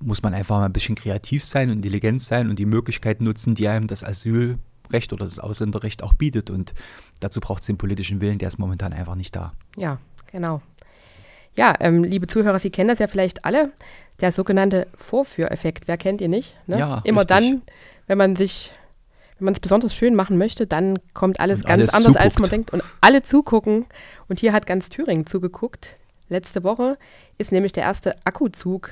muss 0.00 0.22
man 0.22 0.34
einfach 0.34 0.58
mal 0.58 0.66
ein 0.66 0.72
bisschen 0.72 0.94
kreativ 0.94 1.44
sein 1.44 1.70
und 1.70 1.76
intelligent 1.76 2.20
sein 2.20 2.50
und 2.50 2.58
die 2.58 2.66
Möglichkeiten 2.66 3.24
nutzen, 3.24 3.54
die 3.54 3.68
einem 3.68 3.86
das 3.86 4.04
Asylrecht 4.04 5.12
oder 5.12 5.24
das 5.24 5.38
Ausländerrecht 5.38 6.02
auch 6.02 6.12
bietet. 6.14 6.50
Und 6.50 6.74
dazu 7.20 7.40
braucht 7.40 7.62
es 7.62 7.66
den 7.66 7.78
politischen 7.78 8.20
Willen, 8.20 8.38
der 8.38 8.48
ist 8.48 8.58
momentan 8.58 8.92
einfach 8.92 9.14
nicht 9.14 9.34
da. 9.34 9.52
Ja, 9.76 9.98
genau. 10.30 10.62
Ja, 11.56 11.74
ähm, 11.80 12.04
liebe 12.04 12.26
Zuhörer, 12.26 12.58
Sie 12.58 12.70
kennen 12.70 12.88
das 12.88 13.00
ja 13.00 13.08
vielleicht 13.08 13.44
alle, 13.44 13.72
der 14.20 14.30
sogenannte 14.30 14.86
Vorführeffekt. 14.94 15.88
Wer 15.88 15.96
kennt 15.96 16.20
ihn 16.20 16.30
nicht? 16.30 16.54
Ne? 16.66 16.78
Ja, 16.78 17.00
Immer 17.04 17.22
richtig. 17.22 17.36
dann, 17.36 17.62
wenn 18.06 18.18
man 18.18 18.36
sich 18.36 18.72
wenn 19.38 19.44
man 19.46 19.54
es 19.54 19.60
besonders 19.60 19.94
schön 19.94 20.14
machen 20.16 20.36
möchte, 20.36 20.66
dann 20.66 20.98
kommt 21.14 21.38
alles 21.38 21.60
und 21.60 21.66
ganz 21.66 21.94
alles 21.94 21.94
anders, 21.94 22.12
zuguckt. 22.12 22.24
als 22.24 22.38
man 22.40 22.50
denkt. 22.50 22.72
Und 22.72 22.82
alle 23.00 23.22
zugucken. 23.22 23.86
Und 24.28 24.40
hier 24.40 24.52
hat 24.52 24.66
ganz 24.66 24.88
Thüringen 24.88 25.26
zugeguckt. 25.26 25.96
Letzte 26.28 26.64
Woche 26.64 26.98
ist 27.38 27.52
nämlich 27.52 27.72
der 27.72 27.84
erste 27.84 28.16
Akkuzug 28.26 28.90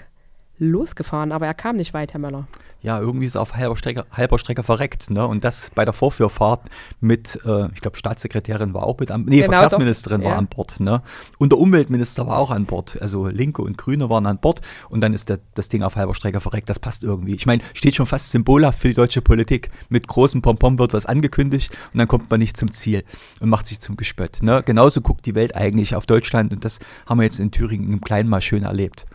losgefahren, 0.58 1.32
aber 1.32 1.46
er 1.46 1.54
kam 1.54 1.76
nicht 1.76 1.94
weit, 1.94 2.12
Herr 2.12 2.20
Möller 2.20 2.46
ja, 2.86 3.00
irgendwie 3.00 3.26
ist 3.26 3.34
er 3.34 3.42
auf 3.42 3.56
halber 3.56 3.76
Strecke, 3.76 4.06
halber 4.12 4.38
Strecke 4.38 4.62
verreckt. 4.62 5.10
Ne? 5.10 5.26
Und 5.26 5.42
das 5.42 5.70
bei 5.74 5.84
der 5.84 5.92
Vorführfahrt 5.92 6.68
mit, 7.00 7.36
äh, 7.44 7.66
ich 7.74 7.80
glaube, 7.80 7.96
Staatssekretärin 7.96 8.74
war 8.74 8.84
auch 8.84 8.98
mit 9.00 9.10
an 9.10 9.24
Nee, 9.24 9.40
genau, 9.40 9.58
Verkehrsministerin 9.58 10.20
doch. 10.20 10.26
war 10.26 10.34
ja. 10.34 10.38
an 10.38 10.46
Bord. 10.46 10.78
Ne? 10.78 11.02
Und 11.38 11.50
der 11.50 11.58
Umweltminister 11.58 12.28
war 12.28 12.38
auch 12.38 12.52
an 12.52 12.64
Bord. 12.64 12.96
Also 13.00 13.26
Linke 13.26 13.62
und 13.62 13.76
Grüne 13.76 14.08
waren 14.08 14.26
an 14.26 14.38
Bord. 14.38 14.60
Und 14.88 15.00
dann 15.00 15.14
ist 15.14 15.28
der, 15.28 15.40
das 15.54 15.68
Ding 15.68 15.82
auf 15.82 15.96
halber 15.96 16.14
Strecke 16.14 16.40
verreckt. 16.40 16.68
Das 16.68 16.78
passt 16.78 17.02
irgendwie. 17.02 17.34
Ich 17.34 17.46
meine, 17.46 17.60
steht 17.74 17.96
schon 17.96 18.06
fast 18.06 18.30
symbolhaft 18.30 18.78
für 18.78 18.88
die 18.88 18.94
deutsche 18.94 19.20
Politik. 19.20 19.70
Mit 19.88 20.06
großem 20.06 20.40
Pompom 20.40 20.78
wird 20.78 20.92
was 20.92 21.06
angekündigt 21.06 21.76
und 21.92 21.98
dann 21.98 22.06
kommt 22.06 22.30
man 22.30 22.38
nicht 22.38 22.56
zum 22.56 22.70
Ziel 22.70 23.02
und 23.40 23.48
macht 23.48 23.66
sich 23.66 23.80
zum 23.80 23.96
Gespött. 23.96 24.42
Ne? 24.42 24.62
Genauso 24.64 25.00
guckt 25.00 25.26
die 25.26 25.34
Welt 25.34 25.56
eigentlich 25.56 25.96
auf 25.96 26.06
Deutschland. 26.06 26.52
Und 26.52 26.64
das 26.64 26.78
haben 27.06 27.18
wir 27.18 27.24
jetzt 27.24 27.40
in 27.40 27.50
Thüringen 27.50 27.92
im 27.92 28.00
Kleinen 28.00 28.28
mal 28.28 28.42
schön 28.42 28.62
erlebt. 28.62 29.06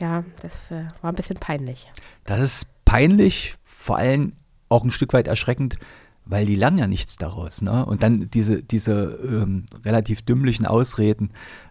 Ja, 0.00 0.24
das 0.42 0.70
äh, 0.70 0.84
war 1.02 1.12
ein 1.12 1.16
bisschen 1.16 1.36
peinlich. 1.36 1.90
Das 2.24 2.40
ist 2.40 2.66
peinlich, 2.84 3.56
vor 3.64 3.98
allem 3.98 4.32
auch 4.68 4.84
ein 4.84 4.90
Stück 4.90 5.12
weit 5.12 5.28
erschreckend, 5.28 5.76
weil 6.24 6.46
die 6.46 6.56
lernen 6.56 6.78
ja 6.78 6.86
nichts 6.86 7.16
daraus. 7.16 7.60
Ne? 7.60 7.84
Und 7.84 8.02
dann 8.02 8.30
diese, 8.30 8.62
diese 8.62 9.18
ähm, 9.22 9.66
relativ 9.84 10.22
dümmlichen 10.22 10.66
Ausreden, 10.66 11.30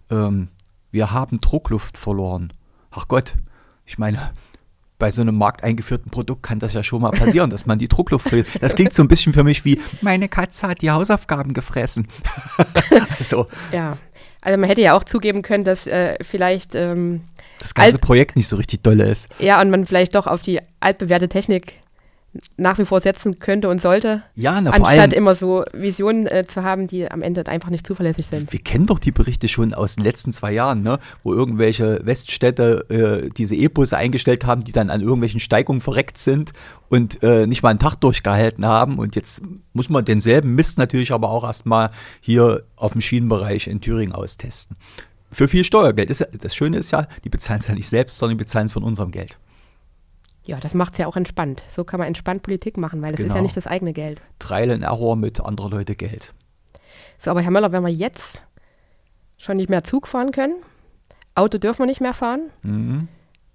ähm, 0.09 0.49
wir 0.91 1.11
haben 1.11 1.39
Druckluft 1.39 1.97
verloren. 1.97 2.53
Ach 2.91 3.07
Gott, 3.07 3.35
ich 3.85 3.97
meine, 3.97 4.19
bei 4.99 5.11
so 5.11 5.21
einem 5.21 5.35
markteingeführten 5.35 6.11
Produkt 6.11 6.43
kann 6.43 6.59
das 6.59 6.73
ja 6.73 6.83
schon 6.83 7.01
mal 7.01 7.11
passieren, 7.11 7.49
dass 7.49 7.65
man 7.65 7.79
die 7.79 7.87
Druckluft 7.87 8.27
verliert. 8.27 8.47
Das 8.61 8.75
klingt 8.75 8.93
so 8.93 9.01
ein 9.01 9.07
bisschen 9.07 9.33
für 9.33 9.43
mich 9.43 9.63
wie, 9.65 9.81
meine 10.01 10.27
Katze 10.27 10.67
hat 10.67 10.81
die 10.81 10.91
Hausaufgaben 10.91 11.53
gefressen. 11.53 12.07
so. 13.21 13.47
Ja, 13.71 13.97
also 14.41 14.59
man 14.59 14.69
hätte 14.69 14.81
ja 14.81 14.95
auch 14.95 15.05
zugeben 15.05 15.41
können, 15.41 15.63
dass 15.63 15.87
äh, 15.87 16.15
vielleicht 16.21 16.75
ähm, 16.75 17.21
das 17.59 17.73
ganze 17.73 17.93
alt, 17.93 18.01
Projekt 18.01 18.35
nicht 18.35 18.47
so 18.47 18.55
richtig 18.55 18.81
dolle 18.81 19.09
ist. 19.09 19.29
Ja, 19.39 19.61
und 19.61 19.69
man 19.69 19.85
vielleicht 19.85 20.15
doch 20.15 20.27
auf 20.27 20.41
die 20.41 20.59
altbewährte 20.79 21.29
Technik 21.29 21.75
nach 22.57 22.77
wie 22.77 22.85
vor 22.85 23.01
setzen 23.01 23.39
könnte 23.39 23.69
und 23.69 23.81
sollte. 23.81 24.21
Ja, 24.35 24.61
na, 24.61 24.71
anstatt 24.71 25.13
immer 25.13 25.33
so 25.33 25.63
Visionen 25.73 26.27
äh, 26.27 26.45
zu 26.45 26.63
haben, 26.63 26.87
die 26.87 27.09
am 27.09 27.23
Ende 27.23 27.45
einfach 27.47 27.69
nicht 27.69 27.87
zuverlässig 27.87 28.27
sind. 28.27 28.51
Wir 28.53 28.59
kennen 28.59 28.85
doch 28.85 28.99
die 28.99 29.11
Berichte 29.11 29.47
schon 29.47 29.73
aus 29.73 29.95
den 29.95 30.03
letzten 30.03 30.31
zwei 30.31 30.51
Jahren, 30.51 30.83
ne? 30.83 30.99
wo 31.23 31.33
irgendwelche 31.33 32.01
Weststädte 32.03 32.85
äh, 32.89 33.29
diese 33.29 33.55
E-Busse 33.55 33.97
eingestellt 33.97 34.45
haben, 34.45 34.63
die 34.63 34.71
dann 34.71 34.91
an 34.91 35.01
irgendwelchen 35.01 35.39
Steigungen 35.39 35.81
verreckt 35.81 36.19
sind 36.19 36.53
und 36.89 37.23
äh, 37.23 37.47
nicht 37.47 37.63
mal 37.63 37.69
einen 37.69 37.79
Tag 37.79 37.95
durchgehalten 37.95 38.65
haben. 38.65 38.99
Und 38.99 39.15
jetzt 39.15 39.41
muss 39.73 39.89
man 39.89 40.05
denselben 40.05 40.53
Mist 40.53 40.77
natürlich 40.77 41.11
aber 41.11 41.31
auch 41.31 41.43
erstmal 41.43 41.89
hier 42.21 42.63
auf 42.75 42.91
dem 42.91 43.01
Schienenbereich 43.01 43.67
in 43.67 43.81
Thüringen 43.81 44.13
austesten 44.13 44.77
für 45.31 45.47
viel 45.47 45.63
Steuergeld. 45.63 46.09
Das, 46.09 46.55
Schöne 46.55 46.77
ist 46.77 46.91
ja, 46.91 47.07
die 47.23 47.29
bezahlen 47.29 47.59
es 47.59 47.67
ja 47.67 47.75
nicht 47.75 47.89
selbst, 47.89 48.17
sondern 48.17 48.37
die 48.37 48.43
bezahlen 48.43 48.65
es 48.65 48.73
von 48.73 48.83
unserem 48.83 49.11
Geld. 49.11 49.37
Ja, 50.43 50.59
das 50.59 50.73
macht 50.73 50.93
es 50.93 50.99
ja 50.99 51.07
auch 51.07 51.15
entspannt. 51.15 51.63
So 51.69 51.83
kann 51.83 51.99
man 51.99 52.07
entspannt 52.07 52.41
Politik 52.41 52.77
machen, 52.77 53.01
weil 53.01 53.11
das 53.11 53.17
genau. 53.17 53.27
ist 53.27 53.29
ja 53.29 53.35
genau. 53.35 53.43
nicht 53.43 53.57
das 53.57 53.67
eigene 53.67 53.93
Geld. 53.93 54.21
Trial 54.39 54.71
and 54.71 54.83
Error 54.83 55.15
mit 55.15 55.39
anderer 55.39 55.69
Leute 55.69 55.95
Geld. 55.95 56.33
So, 57.19 57.29
aber 57.31 57.41
Herr 57.41 57.51
Möller, 57.51 57.71
wenn 57.71 57.83
wir 57.83 57.89
jetzt 57.89 58.41
schon 59.37 59.57
nicht 59.57 59.69
mehr 59.69 59.83
Zug 59.83 60.07
fahren 60.07 60.31
können, 60.31 60.55
Auto 61.35 61.57
dürfen 61.57 61.79
wir 61.79 61.85
nicht 61.85 62.01
mehr 62.01 62.13
fahren, 62.13 62.49
mhm. 62.63 63.07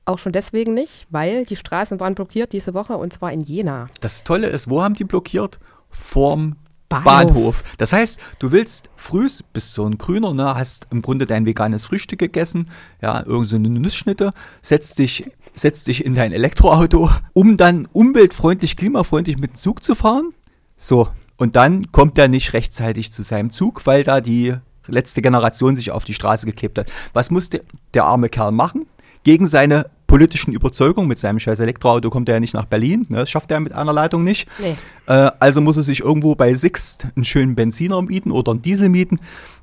auch 0.04 0.19
schon 0.19 0.33
deswegen 0.33 0.75
nicht, 0.75 1.07
weil 1.11 1.45
die 1.45 1.57
Straßen 1.57 1.99
waren 1.99 2.14
blockiert 2.14 2.52
diese 2.52 2.75
Woche 2.75 2.97
und 2.97 3.12
zwar 3.12 3.33
in 3.33 3.40
Jena. 3.40 3.88
Das 4.00 4.23
Tolle 4.23 4.47
ist, 4.47 4.71
wo 4.71 4.83
haben 4.83 4.95
die 4.95 5.04
blockiert? 5.04 5.59
Vorm 5.90 6.57
Bahnhof. 6.88 7.05
Bahnhof. 7.05 7.64
Das 7.79 7.93
heißt, 7.93 8.19
du 8.38 8.53
willst 8.53 8.91
früh, 8.97 9.29
bist 9.53 9.73
so 9.73 9.87
ein 9.87 9.99
Grüner, 9.99 10.35
ne, 10.35 10.55
hast 10.55 10.87
im 10.91 11.03
Grunde 11.03 11.26
dein 11.26 11.47
veganes 11.47 11.87
Frühstück 11.87 12.19
gegessen, 12.19 12.71
ja, 13.00 13.25
irgend 13.25 13.49
so 13.49 13.59
Nussschnitte, 13.59 14.33
setzt 14.62 14.99
dich, 14.99 15.31
setzt 15.55 15.88
dich 15.88 16.05
in 16.05 16.14
dein 16.14 16.33
Elektroauto, 16.33 17.11
um 17.33 17.57
dann 17.57 17.88
umweltfreundlich, 17.93 18.76
klimafreundlich 18.76 19.38
mit 19.38 19.53
dem 19.53 19.57
Zug 19.57 19.83
zu 19.83 19.95
fahren. 19.95 20.33
So. 20.76 21.09
Und 21.37 21.57
dann 21.57 21.91
kommt 21.91 22.17
er 22.17 22.29
nicht 22.29 22.53
rechtzeitig 22.53 23.11
zu 23.11 23.23
seinem 23.23 23.50
Zug, 23.50 23.87
weil 23.87 24.05
da 24.05 24.21
die 24.21 24.55
letzte 24.87 25.21
Generation 25.21 25.75
sich 25.75 25.91
auf 25.91 26.05
die 26.05 26.14
Straße 26.14 26.47
geklebt 26.47 26.79
hat. 26.79 26.93
Was 27.12 27.31
muss 27.31 27.50
der 27.50 28.05
arme 28.05 28.29
Kerl 28.29 28.53
machen? 28.53 28.87
Gegen 29.25 29.47
seine 29.47 29.91
politischen 30.06 30.52
Überzeugung. 30.52 31.06
Mit 31.06 31.18
seinem 31.18 31.40
scheiß 31.40 31.61
Elektroauto 31.61 32.11
kommt 32.11 32.28
er 32.28 32.37
ja 32.37 32.40
nicht 32.40 32.54
nach 32.54 32.66
Berlin. 32.66 33.06
Ne? 33.08 33.18
Das 33.18 33.30
schafft 33.30 33.50
er 33.50 33.61
mit 33.61 33.73
einer 33.73 33.92
Leitung 33.92 34.25
nicht. 34.25 34.49
Nee. 34.58 34.76
Äh, 35.06 35.30
also 35.38 35.61
muss 35.61 35.76
er 35.76 35.82
sich 35.82 36.00
irgendwo 36.00 36.34
bei 36.34 36.54
Sixt 36.54 37.06
einen 37.16 37.25
schönen 37.25 37.54
Benziner 37.54 38.00
mieten 38.02 38.30
oder 38.30 38.52
einen 38.52 38.62
Diesel 38.62 38.88
mieten, 38.88 39.20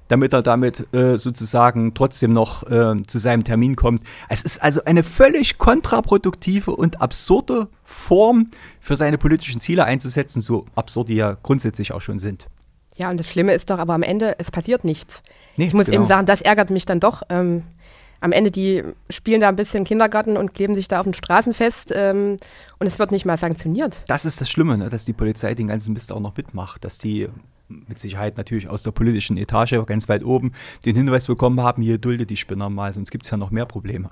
damit 0.07 0.33
er 0.33 0.41
damit 0.41 0.93
äh, 0.93 1.17
sozusagen 1.17 1.93
trotzdem 1.93 2.33
noch 2.33 2.69
äh, 2.69 2.95
zu 3.07 3.19
seinem 3.19 3.43
Termin 3.43 3.75
kommt. 3.75 4.03
Es 4.29 4.41
ist 4.41 4.61
also 4.61 4.83
eine 4.83 5.03
völlig 5.03 5.57
kontraproduktive 5.57 6.71
und 6.71 7.01
absurde 7.01 7.67
Form 7.83 8.51
für 8.79 8.95
seine 8.95 9.17
politischen 9.17 9.61
Ziele 9.61 9.85
einzusetzen, 9.85 10.41
so 10.41 10.65
absurd 10.75 11.09
die 11.09 11.15
ja 11.15 11.37
grundsätzlich 11.41 11.93
auch 11.93 12.01
schon 12.01 12.19
sind. 12.19 12.47
Ja, 12.97 13.09
und 13.09 13.19
das 13.19 13.29
Schlimme 13.29 13.53
ist 13.53 13.69
doch 13.69 13.79
aber 13.79 13.93
am 13.93 14.03
Ende, 14.03 14.35
es 14.37 14.51
passiert 14.51 14.83
nichts. 14.83 15.23
Nee, 15.55 15.65
ich 15.65 15.73
muss 15.73 15.85
genau. 15.85 15.99
eben 15.99 16.05
sagen, 16.05 16.25
das 16.25 16.41
ärgert 16.41 16.69
mich 16.69 16.85
dann 16.85 16.99
doch. 16.99 17.23
Ähm, 17.29 17.63
am 18.21 18.31
Ende, 18.31 18.51
die 18.51 18.83
spielen 19.09 19.41
da 19.41 19.49
ein 19.49 19.55
bisschen 19.55 19.83
Kindergarten 19.83 20.37
und 20.37 20.53
kleben 20.53 20.75
sich 20.75 20.87
da 20.87 20.99
auf 20.99 21.05
den 21.05 21.13
Straßen 21.13 21.53
fest 21.53 21.91
ähm, 21.93 22.37
und 22.79 22.87
es 22.87 22.99
wird 22.99 23.11
nicht 23.11 23.25
mal 23.25 23.37
sanktioniert. 23.37 23.99
Das 24.07 24.25
ist 24.25 24.39
das 24.39 24.49
Schlimme, 24.49 24.77
ne? 24.77 24.89
dass 24.89 25.05
die 25.05 25.13
Polizei 25.13 25.55
den 25.55 25.67
ganzen 25.67 25.93
Mist 25.93 26.11
auch 26.11 26.19
noch 26.19 26.37
mitmacht, 26.37 26.85
dass 26.85 26.97
die 26.99 27.27
mit 27.67 27.99
Sicherheit 27.99 28.37
natürlich 28.37 28.69
aus 28.69 28.83
der 28.83 28.91
politischen 28.91 29.37
Etage 29.37 29.75
ganz 29.85 30.07
weit 30.07 30.23
oben 30.23 30.51
den 30.85 30.95
Hinweis 30.95 31.27
bekommen 31.27 31.61
haben, 31.61 31.81
hier 31.81 31.97
dulde 31.97 32.25
die 32.25 32.37
Spinner 32.37 32.69
mal, 32.69 32.93
sonst 32.93 33.11
gibt 33.11 33.25
es 33.25 33.31
ja 33.31 33.37
noch 33.37 33.49
mehr 33.49 33.65
Probleme. 33.65 34.11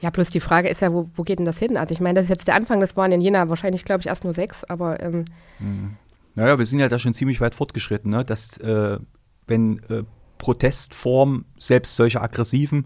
Ja, 0.00 0.10
plus 0.10 0.30
die 0.30 0.40
Frage 0.40 0.68
ist 0.68 0.82
ja, 0.82 0.92
wo, 0.92 1.08
wo 1.14 1.22
geht 1.22 1.38
denn 1.38 1.46
das 1.46 1.58
hin? 1.58 1.76
Also 1.76 1.94
ich 1.94 2.00
meine, 2.00 2.14
das 2.14 2.24
ist 2.24 2.30
jetzt 2.30 2.48
der 2.48 2.54
Anfang, 2.54 2.80
das 2.80 2.96
waren 2.96 3.12
in 3.12 3.20
Jena 3.20 3.48
wahrscheinlich, 3.48 3.84
glaube 3.84 4.00
ich, 4.00 4.08
erst 4.08 4.24
nur 4.24 4.34
sechs, 4.34 4.64
aber 4.64 5.00
ähm 5.00 5.24
mhm. 5.58 5.96
Naja, 6.34 6.58
wir 6.58 6.66
sind 6.66 6.80
ja 6.80 6.88
da 6.88 6.98
schon 6.98 7.14
ziemlich 7.14 7.40
weit 7.40 7.54
fortgeschritten, 7.54 8.10
ne? 8.10 8.22
dass 8.22 8.58
äh, 8.58 8.98
wenn 9.46 9.78
äh, 9.88 10.02
Protestformen, 10.36 11.46
selbst 11.58 11.96
solche 11.96 12.20
aggressiven, 12.20 12.84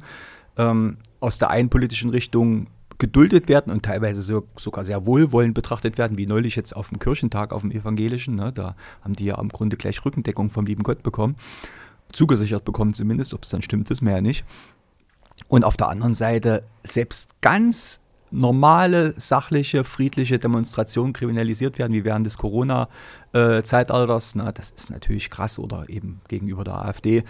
ähm, 0.61 0.99
aus 1.21 1.38
der 1.38 1.50
einen 1.50 1.71
politischen 1.71 2.11
Richtung 2.11 2.67
geduldet 2.99 3.49
werden 3.49 3.73
und 3.73 3.83
teilweise 3.83 4.21
so, 4.21 4.47
sogar 4.57 4.85
sehr 4.85 5.07
wohlwollend 5.07 5.55
betrachtet 5.55 5.97
werden, 5.97 6.19
wie 6.19 6.26
neulich 6.26 6.55
jetzt 6.55 6.76
auf 6.76 6.90
dem 6.90 6.99
Kirchentag, 6.99 7.52
auf 7.52 7.62
dem 7.62 7.71
evangelischen. 7.71 8.37
Ne, 8.37 8.52
da 8.52 8.76
haben 9.02 9.14
die 9.14 9.25
ja 9.25 9.40
im 9.40 9.49
Grunde 9.49 9.76
gleich 9.76 10.05
Rückendeckung 10.05 10.50
vom 10.50 10.67
lieben 10.67 10.83
Gott 10.83 11.02
bekommen. 11.02 11.37
Zugesichert 12.12 12.64
bekommen 12.64 12.93
zumindest, 12.93 13.33
ob 13.33 13.45
es 13.45 13.50
dann 13.50 13.62
stimmt, 13.62 13.88
wissen 13.88 14.07
wir 14.07 14.14
ja 14.14 14.21
nicht. 14.21 14.45
Und 15.49 15.64
auf 15.64 15.76
der 15.76 15.88
anderen 15.88 16.14
Seite 16.14 16.64
selbst 16.85 17.40
ganz 17.40 18.00
normale, 18.30 19.14
sachliche, 19.16 19.84
friedliche 19.84 20.38
Demonstrationen 20.38 21.12
kriminalisiert 21.12 21.78
werden, 21.78 21.92
wie 21.92 22.04
während 22.04 22.26
des 22.26 22.38
Corona-Zeitalters. 22.38 24.37
Äh, 24.37 24.52
das 24.52 24.70
ist 24.70 24.90
natürlich 24.90 25.30
krass 25.30 25.58
oder 25.58 25.88
eben 25.88 26.20
gegenüber 26.28 26.64
der 26.64 26.84
AfD 26.84 27.25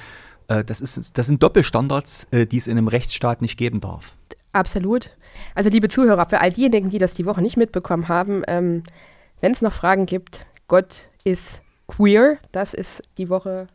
äh, 0.51 0.65
das, 0.65 0.81
ist, 0.81 1.17
das 1.17 1.27
sind 1.27 1.43
Doppelstandards, 1.43 2.27
äh, 2.33 2.47
die 2.47 2.59
es 2.59 2.67
in 2.67 2.77
einem 2.77 2.89
Rechtsstaat 2.89 3.41
nicht 3.41 3.57
geben 3.57 3.81
darf. 3.81 4.15
Absolut. 4.53 5.11
Also 5.55 5.71
liebe 5.71 5.89
Zuhörer, 5.89 6.27
für 6.29 6.41
all 6.41 6.53
diejenigen, 6.53 6.91
die 6.91 6.99
das 6.99 7.13
die 7.13 7.25
Woche 7.25 7.41
nicht 7.41 7.57
mitbekommen 7.57 8.09
haben, 8.09 8.43
ähm, 8.49 8.83
wenn 9.41 9.53
es 9.53 9.63
noch 9.63 9.73
Fragen 9.73 10.07
gibt, 10.07 10.47
Gott 10.67 11.09
ist 11.25 11.63
queer, 11.87 12.39
das 12.53 12.75
ist 12.75 13.03
die 13.17 13.29
Woche 13.29 13.69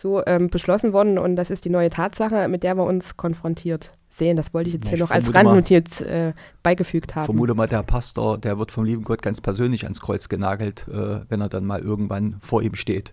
so 0.00 0.22
ähm, 0.26 0.48
beschlossen 0.48 0.92
worden 0.92 1.18
und 1.18 1.36
das 1.36 1.50
ist 1.50 1.64
die 1.64 1.70
neue 1.70 1.90
Tatsache, 1.90 2.48
mit 2.48 2.62
der 2.62 2.76
wir 2.76 2.84
uns 2.84 3.16
konfrontiert 3.16 3.92
sehen. 4.08 4.36
Das 4.36 4.54
wollte 4.54 4.68
ich 4.68 4.74
jetzt 4.74 4.86
ja, 4.86 4.90
hier 4.90 4.98
noch 4.98 5.10
als 5.10 5.32
Randnotiz 5.34 6.00
äh, 6.00 6.32
beigefügt 6.62 7.14
haben. 7.14 7.24
Vermute 7.24 7.54
mal, 7.54 7.68
der 7.68 7.82
Pastor, 7.82 8.38
der 8.38 8.58
wird 8.58 8.72
vom 8.72 8.84
lieben 8.84 9.04
Gott 9.04 9.22
ganz 9.22 9.40
persönlich 9.40 9.84
ans 9.84 10.00
Kreuz 10.00 10.28
genagelt, 10.28 10.86
äh, 10.88 11.20
wenn 11.28 11.40
er 11.40 11.48
dann 11.48 11.66
mal 11.66 11.80
irgendwann 11.80 12.36
vor 12.40 12.62
ihm 12.62 12.74
steht. 12.74 13.12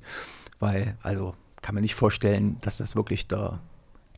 Weil, 0.60 0.96
also 1.04 1.34
kann 1.62 1.75
mir 1.75 1.82
nicht 1.82 1.96
vorstellen, 1.96 2.58
dass 2.62 2.77
das 2.77 2.96
wirklich 2.96 3.27
der, 3.27 3.60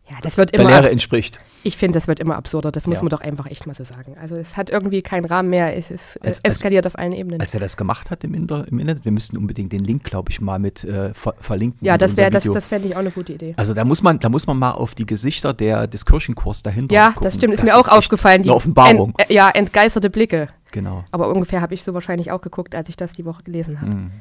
ja, 0.09 0.15
das 0.21 0.37
wird 0.37 0.53
der 0.53 0.61
immer, 0.61 0.69
Lehre 0.69 0.89
entspricht. 0.89 1.39
Ich 1.63 1.75
finde, 1.75 1.97
das 1.97 2.07
wird 2.07 2.19
immer 2.21 2.37
absurder. 2.37 2.71
Das 2.71 2.87
muss 2.87 2.97
ja. 2.97 3.01
man 3.03 3.09
doch 3.09 3.19
einfach 3.19 3.47
echt 3.47 3.67
mal 3.67 3.73
so 3.73 3.83
sagen. 3.83 4.15
Also 4.21 4.35
es 4.35 4.55
hat 4.55 4.69
irgendwie 4.69 5.01
keinen 5.01 5.25
Rahmen 5.25 5.49
mehr. 5.49 5.75
Es, 5.75 5.91
ist, 5.91 6.23
als, 6.25 6.39
eskaliert 6.43 6.85
als, 6.85 6.95
auf 6.95 6.99
allen 6.99 7.11
Ebenen. 7.11 7.41
Als 7.41 7.53
er 7.53 7.59
das 7.59 7.75
gemacht 7.75 8.09
hat 8.09 8.23
im, 8.23 8.33
Inter, 8.33 8.65
im 8.69 8.79
Internet, 8.79 9.03
wir 9.03 9.11
müssten 9.11 9.35
unbedingt 9.35 9.73
den 9.73 9.83
Link, 9.83 10.05
glaube 10.05 10.31
ich, 10.31 10.39
mal 10.39 10.59
mit 10.59 10.85
äh, 10.85 11.13
ver 11.13 11.35
verlinken. 11.41 11.85
Ja, 11.85 11.97
das 11.97 12.15
wäre, 12.15 12.29
das, 12.31 12.45
das 12.45 12.65
fände 12.65 12.87
ich 12.87 12.95
auch 12.95 13.01
eine 13.01 13.11
gute 13.11 13.33
Idee. 13.33 13.53
Also 13.57 13.73
da 13.73 13.83
muss 13.83 14.01
man, 14.01 14.19
da 14.19 14.29
muss 14.29 14.47
man 14.47 14.57
mal 14.57 14.71
auf 14.71 14.95
die 14.95 15.05
Gesichter 15.05 15.53
der, 15.53 15.87
des 15.87 16.05
Kirchenchors 16.05 16.63
dahinter 16.63 16.93
Ja, 16.93 17.07
gucken. 17.07 17.23
das 17.23 17.35
stimmt. 17.35 17.53
Ist 17.55 17.63
das 17.63 17.69
mir 17.69 17.77
auch 17.77 17.89
aufgefallen. 17.89 18.43
Die 18.43 18.49
Offenbarung. 18.49 19.13
Ent, 19.17 19.29
äh, 19.29 19.33
ja, 19.33 19.49
entgeisterte 19.49 20.09
Blicke. 20.09 20.47
Genau. 20.71 21.03
Aber 21.11 21.29
ungefähr 21.29 21.59
habe 21.61 21.73
ich 21.73 21.83
so 21.83 21.93
wahrscheinlich 21.93 22.31
auch 22.31 22.41
geguckt, 22.41 22.75
als 22.75 22.87
ich 22.87 22.95
das 22.95 23.13
die 23.13 23.25
Woche 23.25 23.43
gelesen 23.43 23.81
habe. 23.81 23.91
Mhm. 23.93 24.11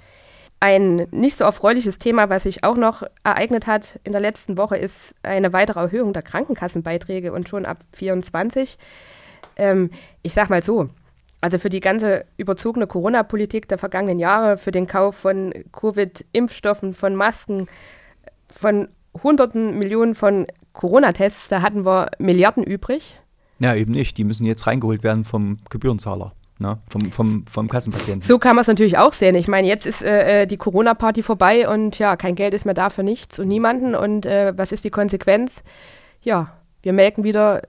Ein 0.59 1.07
nicht 1.11 1.37
so 1.37 1.45
erfreuliches 1.45 1.99
Thema, 1.99 2.31
was 2.31 2.45
sich 2.45 2.65
auch 2.65 2.77
noch 2.77 3.03
ereignet 3.25 3.67
hat 3.67 4.01
in 4.05 4.13
der 4.13 4.21
letzten 4.21 4.57
Woche, 4.57 4.77
ist 4.77 5.15
eine 5.23 5.53
weitere 5.53 5.81
Erhöhung 5.81 6.13
der 6.13 6.23
Krankenkassenbeiträge 6.23 7.33
und 7.33 7.49
schon 7.49 7.67
ab 7.67 7.79
24. 7.93 8.79
Ähm, 9.57 9.91
ich 10.23 10.33
sag 10.33 10.49
mal 10.49 10.63
so, 10.63 10.89
Also 11.41 11.59
für 11.59 11.69
die 11.69 11.81
ganze 11.81 12.25
überzogene 12.39 12.87
Corona-Politik 12.87 13.69
der 13.69 13.79
vergangenen 13.79 14.19
Jahre, 14.19 14.57
für 14.57 14.73
den 14.73 14.87
Kauf 14.87 15.17
von 15.17 15.53
Covid-Impfstoffen, 15.73 16.95
von 16.95 17.15
Masken, 17.15 17.69
von 18.49 18.89
hunderten 19.23 19.79
Millionen 19.79 20.15
von 20.15 20.47
Corona-Tests, 20.73 21.49
da 21.49 21.63
hatten 21.63 21.85
wir 21.85 22.11
Milliarden 22.19 22.65
übrig. 22.65 23.19
Ja, 23.59 23.75
eben 23.75 23.93
nicht. 23.93 24.19
Die 24.19 24.25
müssen 24.25 24.47
jetzt 24.47 24.67
reingeholt 24.67 25.03
werden 25.03 25.25
vom 25.25 25.59
Gebührenzahler. 25.71 26.33
Ne? 26.59 26.79
Vom, 26.89 27.13
vom, 27.13 27.47
vom 27.47 27.69
Kassenpatienten. 27.69 28.27
So 28.27 28.39
kann 28.39 28.57
man 28.57 28.63
es 28.63 28.69
natürlich 28.69 28.97
auch 28.97 29.13
sehen. 29.13 29.35
Ich 29.35 29.47
meine, 29.47 29.69
jetzt 29.69 29.85
ist 29.85 30.03
äh, 30.03 30.43
äh, 30.43 30.47
die 30.47 30.57
Corona-Party 30.57 31.23
vorbei 31.23 31.69
und 31.69 31.99
ja, 31.99 32.17
kein 32.17 32.35
Geld 32.35 32.55
ist 32.55 32.65
mehr 32.65 32.75
da 32.75 32.89
für 32.89 33.03
nichts 33.03 33.39
und 33.39 33.49
niemanden. 33.49 33.95
Und 33.95 34.25
äh, 34.25 34.55
was 34.57 34.73
ist 34.73 34.85
die 34.85 34.91
Konsequenz? 34.91 35.63
Ja, 36.23 36.53
wir 36.83 36.95
melken 36.95 37.25
wieder 37.25 37.63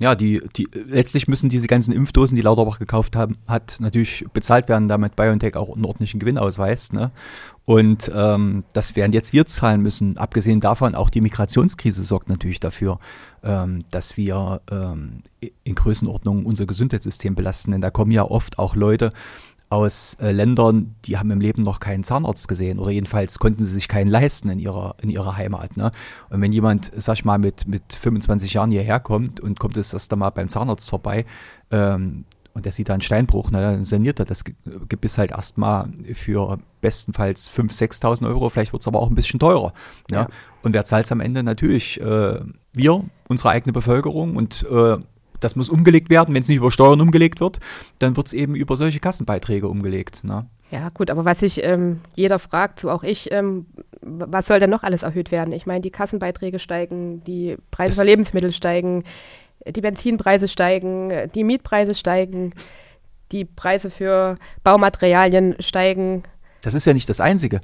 ja, 0.00 0.16
die, 0.16 0.42
die, 0.56 0.68
letztlich 0.72 1.28
müssen 1.28 1.48
diese 1.48 1.68
ganzen 1.68 1.92
Impfdosen, 1.92 2.34
die 2.34 2.42
Lauterbach 2.42 2.80
gekauft 2.80 3.14
haben, 3.14 3.36
hat 3.46 3.76
natürlich 3.78 4.24
bezahlt 4.32 4.68
werden, 4.68 4.88
damit 4.88 5.14
BioNTech 5.14 5.54
auch 5.54 5.72
einen 5.72 5.84
ordentlichen 5.84 6.18
Gewinn 6.18 6.36
ausweist. 6.36 6.92
Ne? 6.92 7.12
Und 7.64 8.10
ähm, 8.12 8.64
das 8.72 8.96
werden 8.96 9.12
jetzt 9.12 9.32
wir 9.32 9.46
zahlen 9.46 9.80
müssen. 9.82 10.18
Abgesehen 10.18 10.58
davon, 10.58 10.96
auch 10.96 11.10
die 11.10 11.20
Migrationskrise 11.20 12.02
sorgt 12.02 12.28
natürlich 12.28 12.58
dafür, 12.58 12.98
ähm, 13.44 13.84
dass 13.92 14.16
wir 14.16 14.62
ähm, 14.68 15.22
in 15.62 15.76
Größenordnung 15.76 16.44
unser 16.44 16.66
Gesundheitssystem 16.66 17.36
belasten. 17.36 17.70
Denn 17.70 17.80
da 17.80 17.90
kommen 17.90 18.10
ja 18.10 18.24
oft 18.24 18.58
auch 18.58 18.74
Leute 18.74 19.12
aus 19.74 20.16
äh, 20.20 20.30
Ländern, 20.32 20.94
die 21.04 21.18
haben 21.18 21.30
im 21.30 21.40
Leben 21.40 21.62
noch 21.62 21.80
keinen 21.80 22.04
Zahnarzt 22.04 22.48
gesehen 22.48 22.78
oder 22.78 22.90
jedenfalls 22.90 23.38
konnten 23.38 23.62
sie 23.62 23.72
sich 23.72 23.88
keinen 23.88 24.08
leisten 24.08 24.48
in 24.48 24.58
ihrer, 24.58 24.94
in 25.02 25.10
ihrer 25.10 25.36
Heimat. 25.36 25.76
Ne? 25.76 25.90
Und 26.30 26.40
wenn 26.40 26.52
jemand, 26.52 26.92
sag 26.96 27.14
ich 27.14 27.24
mal, 27.24 27.38
mit, 27.38 27.66
mit 27.66 27.92
25 27.92 28.54
Jahren 28.54 28.70
hierher 28.70 29.00
kommt 29.00 29.40
und 29.40 29.58
kommt 29.58 29.76
es 29.76 29.92
erst 29.92 30.12
einmal 30.12 30.30
beim 30.30 30.48
Zahnarzt 30.48 30.88
vorbei 30.88 31.26
ähm, 31.70 32.24
und 32.54 32.64
der 32.64 32.72
sieht 32.72 32.88
da 32.88 32.92
einen 32.92 33.02
Steinbruch, 33.02 33.50
ne, 33.50 33.60
dann 33.60 33.84
saniert 33.84 34.20
er 34.20 34.26
das 34.26 34.44
Gebiss 34.88 35.18
halt 35.18 35.32
erstmal 35.32 35.88
für 36.14 36.58
bestenfalls 36.80 37.50
5.000, 37.50 38.00
6.000 38.00 38.28
Euro, 38.28 38.48
vielleicht 38.48 38.72
wird 38.72 38.82
es 38.82 38.88
aber 38.88 39.00
auch 39.00 39.10
ein 39.10 39.16
bisschen 39.16 39.40
teurer. 39.40 39.72
Ne? 40.10 40.18
Ja. 40.18 40.28
Und 40.62 40.72
wer 40.72 40.84
zahlt 40.84 41.06
es 41.06 41.12
am 41.12 41.20
Ende? 41.20 41.42
Natürlich 41.42 42.00
äh, 42.00 42.40
wir, 42.74 43.04
unsere 43.28 43.50
eigene 43.50 43.72
Bevölkerung 43.72 44.36
und 44.36 44.64
äh, 44.70 44.98
das 45.44 45.56
muss 45.56 45.68
umgelegt 45.68 46.10
werden. 46.10 46.34
Wenn 46.34 46.42
es 46.42 46.48
nicht 46.48 46.56
über 46.56 46.70
Steuern 46.70 47.00
umgelegt 47.00 47.40
wird, 47.40 47.60
dann 47.98 48.16
wird 48.16 48.26
es 48.26 48.32
eben 48.32 48.54
über 48.54 48.76
solche 48.76 49.00
Kassenbeiträge 49.00 49.68
umgelegt. 49.68 50.24
Ne? 50.24 50.46
Ja, 50.70 50.88
gut, 50.88 51.10
aber 51.10 51.24
was 51.24 51.40
sich 51.40 51.62
ähm, 51.62 52.00
jeder 52.14 52.38
fragt, 52.38 52.80
so 52.80 52.90
auch 52.90 53.02
ich, 53.02 53.30
ähm, 53.30 53.66
was 54.00 54.46
soll 54.46 54.58
denn 54.58 54.70
noch 54.70 54.82
alles 54.82 55.02
erhöht 55.02 55.30
werden? 55.30 55.52
Ich 55.52 55.66
meine, 55.66 55.82
die 55.82 55.90
Kassenbeiträge 55.90 56.58
steigen, 56.58 57.22
die 57.24 57.56
Preise 57.70 57.92
das 57.92 58.00
für 58.00 58.06
Lebensmittel 58.06 58.52
steigen, 58.52 59.04
die 59.66 59.80
Benzinpreise 59.80 60.48
steigen, 60.48 61.12
die 61.34 61.44
Mietpreise 61.44 61.94
steigen, 61.94 62.54
die 63.32 63.44
Preise 63.44 63.90
für 63.90 64.36
Baumaterialien 64.62 65.56
steigen. 65.60 66.24
Das 66.62 66.74
ist 66.74 66.86
ja 66.86 66.94
nicht 66.94 67.08
das 67.08 67.20
Einzige. 67.20 67.60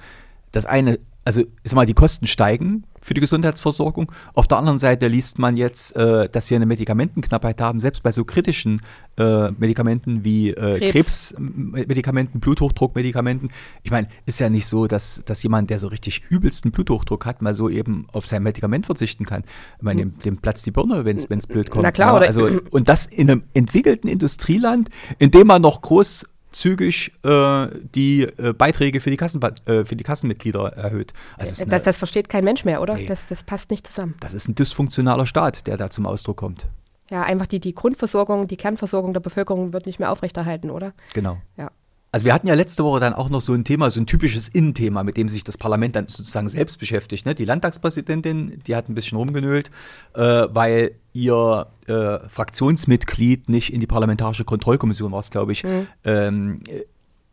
Das 0.52 0.66
eine, 0.66 0.98
also 1.24 1.40
ich 1.40 1.48
sag 1.64 1.74
mal, 1.74 1.86
die 1.86 1.94
Kosten 1.94 2.26
steigen, 2.26 2.84
für 3.00 3.14
die 3.14 3.20
Gesundheitsversorgung. 3.20 4.10
Auf 4.34 4.46
der 4.46 4.58
anderen 4.58 4.78
Seite 4.78 5.08
liest 5.08 5.38
man 5.38 5.56
jetzt, 5.56 5.96
äh, 5.96 6.28
dass 6.28 6.50
wir 6.50 6.56
eine 6.56 6.66
Medikamentenknappheit 6.66 7.60
haben, 7.60 7.80
selbst 7.80 8.02
bei 8.02 8.12
so 8.12 8.24
kritischen 8.24 8.82
äh, 9.18 9.50
Medikamenten 9.52 10.24
wie 10.24 10.50
äh, 10.50 10.90
Krebs. 10.90 11.34
Krebsmedikamenten, 11.34 12.40
Bluthochdruckmedikamenten. 12.40 13.50
Ich 13.82 13.90
meine, 13.90 14.08
ist 14.26 14.40
ja 14.40 14.48
nicht 14.48 14.66
so, 14.66 14.86
dass, 14.86 15.22
dass 15.24 15.42
jemand, 15.42 15.70
der 15.70 15.78
so 15.78 15.88
richtig 15.88 16.22
übelsten 16.28 16.70
Bluthochdruck 16.70 17.26
hat, 17.26 17.42
mal 17.42 17.54
so 17.54 17.68
eben 17.68 18.06
auf 18.12 18.26
sein 18.26 18.42
Medikament 18.42 18.86
verzichten 18.86 19.24
kann. 19.24 19.42
Ich 19.78 19.82
meine, 19.82 20.02
dem, 20.02 20.18
dem 20.18 20.36
platzt 20.38 20.66
die 20.66 20.70
Birne, 20.70 21.04
wenn 21.04 21.16
es 21.16 21.46
blöd 21.46 21.70
kommt. 21.70 21.82
Na 21.82 21.92
klar, 21.92 22.20
ja, 22.20 22.26
also, 22.26 22.48
und 22.70 22.88
das 22.88 23.06
in 23.06 23.30
einem 23.30 23.42
entwickelten 23.54 24.08
Industrieland, 24.08 24.88
in 25.18 25.30
dem 25.30 25.46
man 25.46 25.62
noch 25.62 25.82
groß 25.82 26.26
zügig 26.50 27.12
äh, 27.24 27.68
die 27.94 28.22
äh, 28.22 28.52
Beiträge 28.52 29.00
für 29.00 29.10
die, 29.10 29.16
Kassen, 29.16 29.40
äh, 29.42 29.84
für 29.84 29.96
die 29.96 30.04
Kassenmitglieder 30.04 30.72
erhöht. 30.72 31.12
Also 31.36 31.64
das, 31.64 31.82
das, 31.82 31.96
versteht 31.96 32.28
kein 32.28 32.44
Mensch 32.44 32.64
mehr, 32.64 32.80
oder? 32.80 32.94
Nee. 32.94 33.06
Das, 33.06 33.26
das 33.28 33.44
passt 33.44 33.70
nicht 33.70 33.86
zusammen. 33.86 34.14
Das 34.20 34.34
ist 34.34 34.48
ein 34.48 34.54
dysfunktionaler 34.54 35.26
Staat, 35.26 35.66
der 35.66 35.76
da 35.76 35.90
zum 35.90 36.06
Ausdruck 36.06 36.38
kommt. 36.38 36.68
Ja, 37.10 37.22
einfach 37.22 37.46
die, 37.46 37.58
die 37.58 37.74
Grundversorgung, 37.74 38.46
die 38.46 38.56
Kernversorgung 38.56 39.12
der 39.12 39.20
Bevölkerung 39.20 39.72
wird 39.72 39.86
nicht 39.86 39.98
mehr 39.98 40.12
aufrechterhalten, 40.12 40.70
oder? 40.70 40.92
Genau. 41.12 41.38
Ja. 41.56 41.70
Also 42.12 42.26
wir 42.26 42.34
hatten 42.34 42.48
ja 42.48 42.54
letzte 42.54 42.82
Woche 42.82 42.98
dann 42.98 43.14
auch 43.14 43.28
noch 43.28 43.40
so 43.40 43.52
ein 43.52 43.64
Thema, 43.64 43.90
so 43.90 44.00
ein 44.00 44.06
typisches 44.06 44.48
Innenthema, 44.48 45.04
mit 45.04 45.16
dem 45.16 45.28
sich 45.28 45.44
das 45.44 45.56
Parlament 45.56 45.94
dann 45.94 46.08
sozusagen 46.08 46.48
selbst 46.48 46.78
beschäftigt. 46.78 47.24
Ne? 47.24 47.36
Die 47.36 47.44
Landtagspräsidentin, 47.44 48.60
die 48.66 48.74
hat 48.74 48.88
ein 48.88 48.94
bisschen 48.94 49.16
rumgenölt, 49.16 49.70
äh, 50.14 50.20
weil 50.50 50.92
ihr 51.12 51.66
äh, 51.86 52.18
Fraktionsmitglied 52.28 53.48
nicht 53.48 53.72
in 53.72 53.80
die 53.80 53.86
Parlamentarische 53.86 54.44
Kontrollkommission 54.44 55.12
war 55.12 55.20
es, 55.20 55.30
glaube 55.30 55.52
ich, 55.52 55.62
mhm. 55.62 55.86
ähm, 56.04 56.56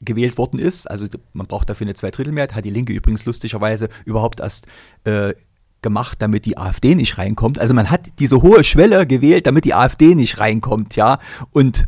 gewählt 0.02 0.38
worden 0.38 0.60
ist. 0.60 0.90
Also 0.90 1.08
man 1.34 1.48
braucht 1.48 1.70
dafür 1.70 1.86
eine 1.86 1.96
Zweidrittelmehrheit, 1.96 2.54
hat 2.54 2.66
die 2.66 2.70
Linke 2.70 2.94
übrigens 2.94 3.26
lustigerweise 3.26 3.90
überhaupt 4.06 4.42
erst 4.42 4.68
äh, 5.06 5.34
gemacht, 5.82 6.22
damit 6.22 6.46
die 6.46 6.58
AfD 6.58 6.94
nicht 6.94 7.18
reinkommt. 7.18 7.60
Also 7.60 7.74
man 7.74 7.90
hat 7.90 8.02
diese 8.20 8.44
hohe 8.44 8.64
Schwelle 8.64 9.08
gewählt, 9.08 9.48
damit 9.48 9.66
die 9.66 9.74
AfD 9.74 10.14
nicht 10.14 10.40
reinkommt, 10.40 10.96
ja. 10.96 11.20
Und 11.52 11.86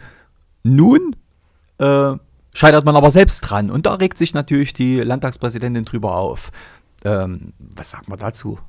nun 0.64 1.16
äh, 1.78 2.14
scheitert 2.54 2.86
man 2.86 2.96
aber 2.96 3.12
selbst 3.12 3.42
dran. 3.42 3.70
Und 3.70 3.86
da 3.86 3.96
regt 3.96 4.18
sich 4.18 4.34
natürlich 4.34 4.74
die 4.74 5.00
Landtagspräsidentin 5.00 5.86
drüber 5.86 6.16
auf. 6.16 6.52
Ähm, 7.06 7.54
was 7.60 7.92
sagt 7.92 8.10
man 8.10 8.20
dazu? 8.20 8.60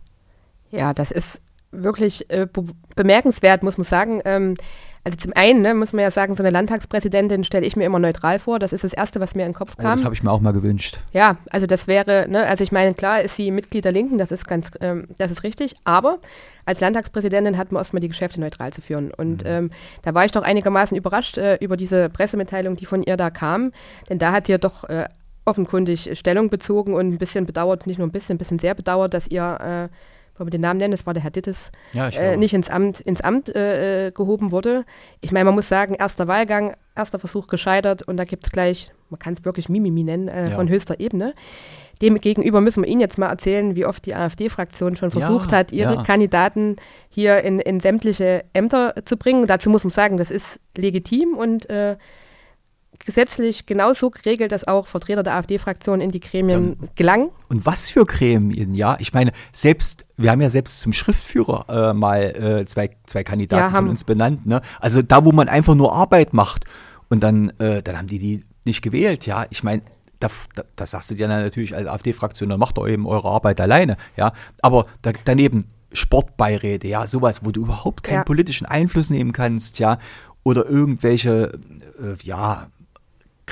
Ja, 0.71 0.95
das 0.95 1.11
ist 1.11 1.41
wirklich 1.73 2.31
äh, 2.31 2.47
be 2.51 2.65
bemerkenswert, 2.95 3.63
muss 3.63 3.79
man 3.79 3.85
sagen. 3.85 4.21
Ähm, 4.25 4.57
also 5.03 5.17
zum 5.17 5.33
einen 5.35 5.63
ne, 5.63 5.75
muss 5.75 5.93
man 5.93 6.03
ja 6.03 6.11
sagen, 6.11 6.37
so 6.37 6.43
eine 6.43 6.51
Landtagspräsidentin 6.51 7.45
stelle 7.45 7.65
ich 7.65 7.75
mir 7.75 7.85
immer 7.85 7.99
neutral 7.99 8.39
vor. 8.39 8.59
Das 8.59 8.73
ist 8.73 8.85
das 8.85 8.93
Erste, 8.93 9.19
was 9.19 9.35
mir 9.35 9.43
in 9.43 9.53
den 9.53 9.55
Kopf 9.55 9.77
kam. 9.77 9.87
Oh, 9.87 9.95
das 9.95 10.05
habe 10.05 10.15
ich 10.15 10.23
mir 10.23 10.31
auch 10.31 10.41
mal 10.41 10.53
gewünscht. 10.53 10.99
Ja, 11.13 11.39
also 11.51 11.67
das 11.67 11.87
wäre, 11.87 12.27
ne, 12.29 12.47
also 12.47 12.63
ich 12.63 12.71
meine, 12.71 12.93
klar 12.95 13.23
ist 13.23 13.37
sie 13.37 13.51
Mitglied 13.51 13.85
der 13.85 13.93
Linken, 13.93 14.19
das 14.19 14.31
ist 14.31 14.47
ganz, 14.47 14.71
ähm, 14.81 15.07
das 15.17 15.31
ist 15.31 15.43
richtig. 15.43 15.75
Aber 15.85 16.19
als 16.67 16.81
Landtagspräsidentin 16.81 17.57
hat 17.57 17.73
man 17.73 17.81
erstmal 17.81 18.01
die 18.01 18.09
Geschäfte 18.09 18.41
neutral 18.41 18.73
zu 18.73 18.83
führen. 18.83 19.11
Und 19.11 19.45
mhm. 19.45 19.51
ähm, 19.51 19.71
da 20.03 20.13
war 20.15 20.27
ich 20.27 20.33
doch 20.33 20.43
einigermaßen 20.43 20.97
überrascht 20.97 21.39
äh, 21.39 21.57
über 21.57 21.79
diese 21.79 22.11
Pressemitteilung, 22.11 22.77
die 22.77 22.87
von 22.87 23.03
ihr 23.03 23.17
da 23.17 23.31
kam. 23.31 23.73
Denn 24.11 24.19
da 24.19 24.33
hat 24.33 24.49
ihr 24.51 24.59
doch 24.59 24.85
äh, 24.85 25.07
offenkundig 25.47 26.11
Stellung 26.19 26.51
bezogen 26.51 26.93
und 26.95 27.09
ein 27.09 27.19
bisschen 27.19 27.47
bedauert, 27.47 27.87
nicht 27.87 27.99
nur 27.99 28.07
ein 28.07 28.13
bisschen, 28.13 28.35
ein 28.35 28.39
bisschen 28.39 28.59
sehr 28.59 28.75
bedauert, 28.75 29.15
dass 29.15 29.27
ihr 29.29 29.89
äh, 29.91 29.95
wollen 30.41 30.49
wir 30.49 30.53
den 30.53 30.63
Namen 30.63 30.79
nennen, 30.79 30.93
das 30.93 31.07
war 31.07 31.15
der 31.15 31.23
Herr 31.23 31.31
Dittes, 31.31 31.71
ja, 31.93 32.09
äh, 32.09 32.37
nicht 32.37 32.55
ins 32.55 32.71
Amt, 32.71 33.01
ins 33.01 33.21
Amt 33.21 33.55
äh, 33.55 34.09
äh, 34.09 34.11
gehoben 34.11 34.51
wurde. 34.51 34.85
Ich 35.21 35.33
meine, 35.33 35.45
man 35.45 35.55
muss 35.55 35.69
sagen, 35.69 35.95
erster 35.95 36.27
Wahlgang, 36.27 36.75
erster 36.97 37.19
Versuch 37.19 37.47
gescheitert 37.47 38.03
und 38.03 38.17
da 38.17 38.25
gibt 38.25 38.47
es 38.47 38.53
gleich, 38.53 38.91
man 39.11 39.19
kann 39.19 39.35
es 39.35 39.45
wirklich 39.45 39.69
Mimimi 39.69 40.03
nennen, 40.03 40.29
äh, 40.29 40.49
ja. 40.51 40.57
von 40.57 40.69
höchster 40.69 40.99
Ebene. 40.99 41.35
Demgegenüber 42.03 42.63
müssen 42.63 42.83
wir 42.83 42.89
Ihnen 42.89 43.03
jetzt 43.03 43.19
mal 43.19 43.29
erzählen, 43.29 43.77
wie 43.77 43.85
oft 43.85 44.07
die 44.07 44.15
AfD-Fraktion 44.15 44.97
schon 44.97 45.11
versucht 45.11 45.53
ja, 45.53 45.59
hat, 45.59 45.71
ihre 45.71 46.03
Kandidaten 46.03 46.77
hier 47.11 47.43
in, 47.45 47.61
in 47.61 47.79
sämtliche 47.79 48.45
Ämter 48.55 48.95
zu 49.05 49.19
bringen. 49.19 49.47
Dazu 49.47 49.69
muss 49.69 49.85
man 49.85 49.91
sagen, 49.91 50.17
das 50.17 50.31
ist 50.31 50.61
legitim 50.79 51.37
und 51.37 51.69
gesetzlich 53.05 53.67
genauso 53.67 54.11
geregelt, 54.11 54.53
dass 54.53 54.67
auch 54.67 54.87
Vertreter 54.87 55.23
der 55.23 55.35
AfD-Fraktion 55.35 56.01
in 56.01 56.11
die 56.11 56.21
Gremien 56.21 56.77
ja, 56.81 56.89
gelangen. 56.95 57.31
Und 57.49 57.67
was 57.67 57.91
für 57.91 58.07
Gremien, 58.07 58.75
ja? 58.75 58.97
Ich 59.01 59.13
meine, 59.13 59.33
selbst, 59.53 60.07
wir 60.17 60.31
haben 60.31 60.41
ja 60.41 60.51
selbst 60.51 60.81
zum 60.81 60.93
Schriftführer 60.93 61.91
äh, 61.91 61.95
mal 61.95 62.23
äh, 62.23 62.67
zwei, 62.67 62.91
zwei 63.07 63.25
Kandidaten 63.25 63.75
ja, 63.75 63.81
von 63.81 63.89
uns 63.89 64.05
benannt, 64.05 64.47
ne? 64.47 64.61
Also 64.79 65.03
da, 65.03 65.25
wo 65.25 65.33
man 65.33 65.49
einfach 65.49 65.75
nur 65.75 65.93
Arbeit 65.93 66.33
macht 66.33 66.65
und 67.09 67.23
dann, 67.23 67.51
äh, 67.59 67.83
dann 67.83 67.99
haben 67.99 68.07
die 68.07 68.19
die 68.19 68.45
nicht 68.65 68.83
gewählt, 68.83 69.27
ja? 69.27 69.47
Ich 69.51 69.65
meine, 69.65 69.83
da, 70.21 70.29
da, 70.55 70.63
da, 70.77 70.87
sagst 70.87 71.11
du 71.11 71.15
dir 71.15 71.29
natürlich 71.29 71.75
als 71.75 71.87
AfD-Fraktion, 71.87 72.51
dann 72.51 72.61
macht 72.61 72.79
ihr 72.79 72.87
eben 72.87 73.07
eure 73.07 73.29
Arbeit 73.29 73.61
alleine, 73.61 73.97
ja? 74.17 74.33
Aber 74.61 74.87
da, 75.03 75.13
daneben 75.25 75.65
Sportbeiräte, 75.93 76.87
ja, 76.87 77.07
sowas, 77.07 77.45
wo 77.45 77.51
du 77.51 77.63
überhaupt 77.63 78.03
keinen 78.03 78.17
ja. 78.17 78.25
politischen 78.25 78.67
Einfluss 78.67 79.11
nehmen 79.11 79.33
kannst, 79.33 79.79
ja, 79.79 79.99
oder 80.43 80.67
irgendwelche, 80.67 81.59
äh, 81.99 82.23
ja, 82.23 82.69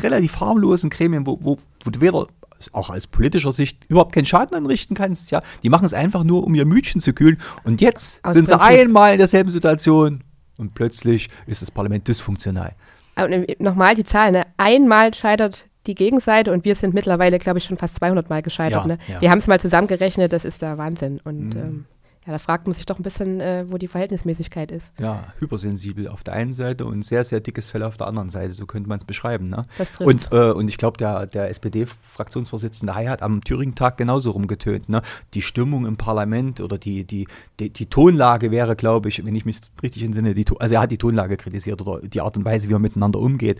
relativ 0.02 0.40
harmlosen 0.40 0.90
Gremien, 0.90 1.26
wo, 1.26 1.38
wo, 1.40 1.58
wo 1.84 1.90
du 1.90 2.00
weder 2.00 2.26
auch 2.72 2.90
aus 2.90 3.06
politischer 3.06 3.52
Sicht 3.52 3.84
überhaupt 3.88 4.12
keinen 4.12 4.24
Schaden 4.24 4.56
anrichten 4.56 4.96
kannst. 4.96 5.30
Ja, 5.30 5.42
die 5.62 5.68
machen 5.68 5.84
es 5.84 5.94
einfach 5.94 6.24
nur, 6.24 6.44
um 6.44 6.54
ihr 6.54 6.66
Mütchen 6.66 7.00
zu 7.00 7.12
kühlen. 7.12 7.38
Und 7.64 7.80
jetzt 7.80 8.24
aus 8.24 8.32
sind 8.32 8.48
Prinzip. 8.48 8.68
sie 8.68 8.80
einmal 8.80 9.12
in 9.12 9.18
derselben 9.18 9.50
Situation 9.50 10.24
und 10.56 10.74
plötzlich 10.74 11.28
ist 11.46 11.62
das 11.62 11.70
Parlament 11.70 12.08
dysfunktional. 12.08 12.74
Nochmal 13.58 13.94
die 13.94 14.04
Zahl, 14.04 14.32
ne? 14.32 14.46
Einmal 14.56 15.12
scheitert 15.12 15.68
die 15.86 15.94
Gegenseite 15.94 16.52
und 16.52 16.64
wir 16.64 16.74
sind 16.74 16.94
mittlerweile, 16.94 17.38
glaube 17.38 17.58
ich, 17.58 17.64
schon 17.64 17.76
fast 17.76 17.96
200 17.96 18.28
Mal 18.28 18.42
gescheitert. 18.42 18.82
Ja, 18.82 18.86
ne? 18.86 18.98
ja. 19.08 19.20
Wir 19.20 19.30
haben 19.30 19.38
es 19.38 19.46
mal 19.46 19.58
zusammengerechnet, 19.58 20.32
das 20.32 20.44
ist 20.44 20.62
der 20.62 20.78
Wahnsinn. 20.78 21.20
Und 21.24 21.50
mhm. 21.50 21.60
ähm, 21.60 21.84
Ja, 22.28 22.32
da 22.32 22.38
fragt 22.38 22.66
man 22.66 22.74
sich 22.74 22.84
doch 22.84 22.98
ein 22.98 23.02
bisschen, 23.02 23.40
äh, 23.40 23.64
wo 23.68 23.78
die 23.78 23.88
Verhältnismäßigkeit 23.88 24.70
ist. 24.70 24.92
Ja, 25.00 25.32
hypersensibel 25.38 26.08
auf 26.08 26.24
der 26.24 26.34
einen 26.34 26.52
Seite 26.52 26.84
und 26.84 27.02
sehr, 27.02 27.24
sehr 27.24 27.40
dickes 27.40 27.70
Fell 27.70 27.82
auf 27.82 27.96
der 27.96 28.06
anderen 28.06 28.28
Seite, 28.28 28.52
so 28.52 28.66
könnte 28.66 28.86
man 28.86 28.98
es 28.98 29.06
beschreiben. 29.06 29.48
Ne? 29.48 29.64
Das 29.78 29.92
trifft. 29.92 30.06
Und, 30.06 30.38
äh, 30.38 30.50
und 30.50 30.68
ich 30.68 30.76
glaube, 30.76 30.98
der, 30.98 31.26
der 31.26 31.48
SPD-Fraktionsvorsitzende 31.48 32.94
Hay 32.94 33.06
hat 33.06 33.22
am 33.22 33.42
Thüringen-Tag 33.42 33.96
genauso 33.96 34.32
rumgetönt. 34.32 34.90
Ne? 34.90 35.00
Die 35.32 35.40
Stimmung 35.40 35.86
im 35.86 35.96
Parlament 35.96 36.60
oder 36.60 36.76
die, 36.76 37.06
die, 37.06 37.26
die, 37.60 37.70
die 37.70 37.86
Tonlage 37.86 38.50
wäre, 38.50 38.76
glaube 38.76 39.08
ich, 39.08 39.24
wenn 39.24 39.34
ich 39.34 39.46
mich 39.46 39.62
richtig 39.82 40.02
entsinne, 40.02 40.34
die, 40.34 40.44
also 40.58 40.74
er 40.74 40.82
hat 40.82 40.90
die 40.90 40.98
Tonlage 40.98 41.38
kritisiert 41.38 41.80
oder 41.80 42.06
die 42.06 42.20
Art 42.20 42.36
und 42.36 42.44
Weise, 42.44 42.68
wie 42.68 42.74
er 42.74 42.78
miteinander 42.78 43.20
umgeht. 43.20 43.58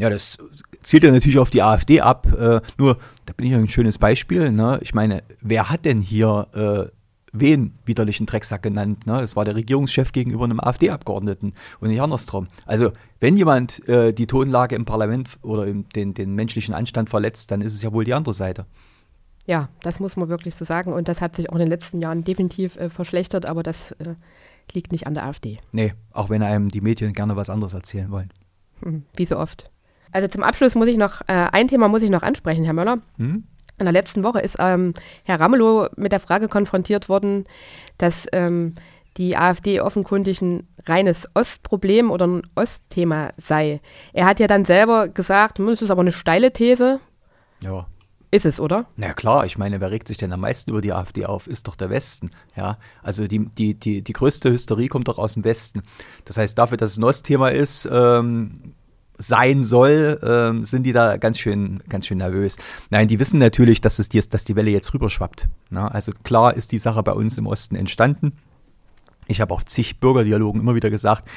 Ja, 0.00 0.10
das 0.10 0.38
zielt 0.82 1.04
ja 1.04 1.12
natürlich 1.12 1.38
auf 1.38 1.50
die 1.50 1.62
AfD 1.62 2.00
ab. 2.00 2.26
Äh, 2.32 2.60
nur, 2.76 2.96
da 3.26 3.34
bin 3.36 3.46
ich 3.46 3.54
ein 3.54 3.68
schönes 3.68 3.98
Beispiel. 3.98 4.50
Ne? 4.50 4.80
Ich 4.82 4.94
meine, 4.94 5.22
wer 5.40 5.70
hat 5.70 5.84
denn 5.84 6.00
hier 6.00 6.48
äh, 6.90 6.99
wen 7.32 7.74
widerlichen 7.84 8.26
Drecksack 8.26 8.62
genannt. 8.62 9.06
Ne? 9.06 9.20
Es 9.20 9.36
war 9.36 9.44
der 9.44 9.54
Regierungschef 9.54 10.12
gegenüber 10.12 10.44
einem 10.44 10.60
AfD-Abgeordneten 10.60 11.54
und 11.80 11.88
nicht 11.88 12.02
andersrum. 12.02 12.48
Also 12.66 12.92
wenn 13.20 13.36
jemand 13.36 13.86
äh, 13.88 14.12
die 14.12 14.26
Tonlage 14.26 14.74
im 14.74 14.84
Parlament 14.84 15.38
oder 15.42 15.66
im, 15.66 15.88
den, 15.90 16.14
den 16.14 16.34
menschlichen 16.34 16.74
Anstand 16.74 17.10
verletzt, 17.10 17.50
dann 17.50 17.62
ist 17.62 17.74
es 17.74 17.82
ja 17.82 17.92
wohl 17.92 18.04
die 18.04 18.14
andere 18.14 18.34
Seite. 18.34 18.66
Ja, 19.46 19.68
das 19.82 20.00
muss 20.00 20.16
man 20.16 20.28
wirklich 20.28 20.54
so 20.54 20.64
sagen. 20.64 20.92
Und 20.92 21.08
das 21.08 21.20
hat 21.20 21.36
sich 21.36 21.50
auch 21.50 21.54
in 21.54 21.60
den 21.60 21.68
letzten 21.68 22.00
Jahren 22.00 22.24
definitiv 22.24 22.76
äh, 22.76 22.90
verschlechtert, 22.90 23.46
aber 23.46 23.62
das 23.62 23.92
äh, 23.92 24.14
liegt 24.72 24.92
nicht 24.92 25.06
an 25.06 25.14
der 25.14 25.24
AfD. 25.24 25.58
Nee, 25.72 25.94
auch 26.12 26.30
wenn 26.30 26.42
einem 26.42 26.68
die 26.68 26.80
Medien 26.80 27.12
gerne 27.12 27.36
was 27.36 27.50
anderes 27.50 27.72
erzählen 27.72 28.10
wollen. 28.10 28.32
Hm, 28.82 29.04
wie 29.16 29.24
so 29.24 29.36
oft. 29.36 29.70
Also 30.12 30.28
zum 30.28 30.42
Abschluss 30.42 30.74
muss 30.74 30.88
ich 30.88 30.96
noch, 30.96 31.22
äh, 31.22 31.48
ein 31.52 31.68
Thema 31.68 31.88
muss 31.88 32.02
ich 32.02 32.10
noch 32.10 32.22
ansprechen, 32.22 32.64
Herr 32.64 32.74
Möller. 32.74 32.98
Hm? 33.16 33.44
In 33.80 33.86
der 33.86 33.94
letzten 33.94 34.22
Woche 34.22 34.40
ist 34.40 34.56
ähm, 34.58 34.92
Herr 35.24 35.40
Ramelow 35.40 35.88
mit 35.96 36.12
der 36.12 36.20
Frage 36.20 36.48
konfrontiert 36.48 37.08
worden, 37.08 37.46
dass 37.96 38.26
ähm, 38.32 38.74
die 39.16 39.38
AfD 39.38 39.80
offenkundig 39.80 40.42
ein 40.42 40.68
reines 40.86 41.26
Ostproblem 41.32 42.10
oder 42.10 42.26
ein 42.26 42.42
Ostthema 42.54 43.30
sei. 43.38 43.80
Er 44.12 44.26
hat 44.26 44.38
ja 44.38 44.46
dann 44.46 44.66
selber 44.66 45.08
gesagt, 45.08 45.58
hm, 45.58 45.66
das 45.68 45.80
ist 45.80 45.90
aber 45.90 46.02
eine 46.02 46.12
steile 46.12 46.52
These. 46.52 47.00
Ja. 47.64 47.86
Ist 48.32 48.46
es, 48.46 48.60
oder? 48.60 48.86
Na 48.96 49.12
klar, 49.12 49.44
ich 49.44 49.58
meine, 49.58 49.80
wer 49.80 49.90
regt 49.90 50.06
sich 50.06 50.18
denn 50.18 50.32
am 50.32 50.40
meisten 50.40 50.70
über 50.70 50.82
die 50.82 50.92
AfD 50.92 51.24
auf? 51.24 51.48
Ist 51.48 51.66
doch 51.66 51.74
der 51.74 51.90
Westen. 51.90 52.30
Ja, 52.54 52.76
also 53.02 53.26
die, 53.26 53.46
die, 53.46 53.74
die, 53.74 54.02
die 54.02 54.12
größte 54.12 54.52
Hysterie 54.52 54.88
kommt 54.88 55.08
doch 55.08 55.18
aus 55.18 55.34
dem 55.34 55.42
Westen. 55.42 55.82
Das 56.26 56.36
heißt, 56.36 56.56
dafür, 56.56 56.76
dass 56.76 56.92
es 56.92 56.98
ein 56.98 57.04
Ostthema 57.04 57.48
ist, 57.48 57.88
ähm, 57.90 58.74
sein 59.20 59.62
soll, 59.62 60.18
ähm, 60.22 60.64
sind 60.64 60.84
die 60.84 60.92
da 60.92 61.18
ganz 61.18 61.38
schön, 61.38 61.82
ganz 61.88 62.06
schön 62.06 62.18
nervös. 62.18 62.56
Nein, 62.90 63.06
die 63.06 63.18
wissen 63.18 63.38
natürlich, 63.38 63.80
dass, 63.80 63.98
es 63.98 64.08
die, 64.08 64.20
dass 64.20 64.44
die 64.44 64.56
Welle 64.56 64.70
jetzt 64.70 64.92
rüberschwappt. 64.94 65.46
Na, 65.68 65.88
also 65.88 66.12
klar 66.24 66.54
ist 66.54 66.72
die 66.72 66.78
Sache 66.78 67.02
bei 67.02 67.12
uns 67.12 67.36
im 67.38 67.46
Osten 67.46 67.76
entstanden. 67.76 68.32
Ich 69.28 69.40
habe 69.40 69.54
auch 69.54 69.62
zig 69.62 70.00
Bürgerdialogen 70.00 70.60
immer 70.60 70.74
wieder 70.74 70.90
gesagt, 70.90 71.28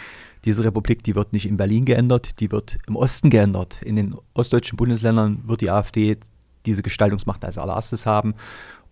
diese 0.45 0.63
Republik, 0.63 1.03
die 1.03 1.15
wird 1.15 1.33
nicht 1.33 1.45
in 1.45 1.57
Berlin 1.57 1.85
geändert, 1.85 2.39
die 2.39 2.51
wird 2.51 2.77
im 2.87 2.95
Osten 2.95 3.29
geändert. 3.29 3.81
In 3.81 3.95
den 3.95 4.15
ostdeutschen 4.33 4.77
Bundesländern 4.77 5.43
wird 5.45 5.61
die 5.61 5.69
AfD 5.69 6.17
diese 6.65 6.83
Gestaltungsmacht 6.83 7.45
als 7.45 7.57
allererstes 7.57 8.05
haben. 8.05 8.33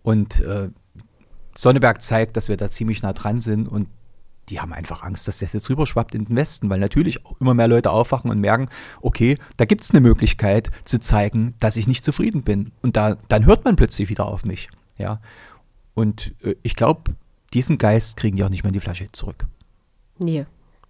Und 0.02 0.40
äh, 0.40 0.68
Sonneberg 1.54 2.02
zeigt, 2.02 2.36
dass 2.36 2.48
wir 2.48 2.56
da 2.56 2.70
ziemlich 2.70 3.02
nah 3.02 3.12
dran 3.12 3.40
sind 3.40 3.68
und 3.68 3.88
die 4.48 4.60
haben 4.60 4.72
einfach 4.72 5.02
Angst, 5.02 5.28
dass 5.28 5.38
das 5.38 5.52
jetzt 5.52 5.70
rüberschwappt 5.70 6.14
in 6.14 6.24
den 6.24 6.36
Westen, 6.36 6.68
weil 6.68 6.80
natürlich 6.80 7.24
auch 7.24 7.40
immer 7.40 7.54
mehr 7.54 7.68
Leute 7.68 7.90
aufwachen 7.90 8.30
und 8.30 8.40
merken, 8.40 8.68
okay, 9.00 9.38
da 9.56 9.64
gibt 9.64 9.82
es 9.82 9.90
eine 9.90 10.00
Möglichkeit 10.00 10.70
zu 10.84 11.00
zeigen, 11.00 11.54
dass 11.60 11.76
ich 11.76 11.86
nicht 11.86 12.04
zufrieden 12.04 12.42
bin. 12.42 12.72
Und 12.82 12.96
da, 12.96 13.16
dann 13.28 13.46
hört 13.46 13.64
man 13.64 13.76
plötzlich 13.76 14.08
wieder 14.08 14.26
auf 14.26 14.44
mich. 14.44 14.68
Ja. 14.98 15.20
Und 15.94 16.34
äh, 16.42 16.56
ich 16.62 16.76
glaube, 16.76 17.14
diesen 17.54 17.78
Geist 17.78 18.16
kriegen 18.16 18.36
die 18.36 18.44
auch 18.44 18.48
nicht 18.48 18.62
mehr 18.62 18.70
in 18.70 18.74
die 18.74 18.80
Flasche 18.80 19.10
zurück. 19.12 19.46
Nee, 20.18 20.46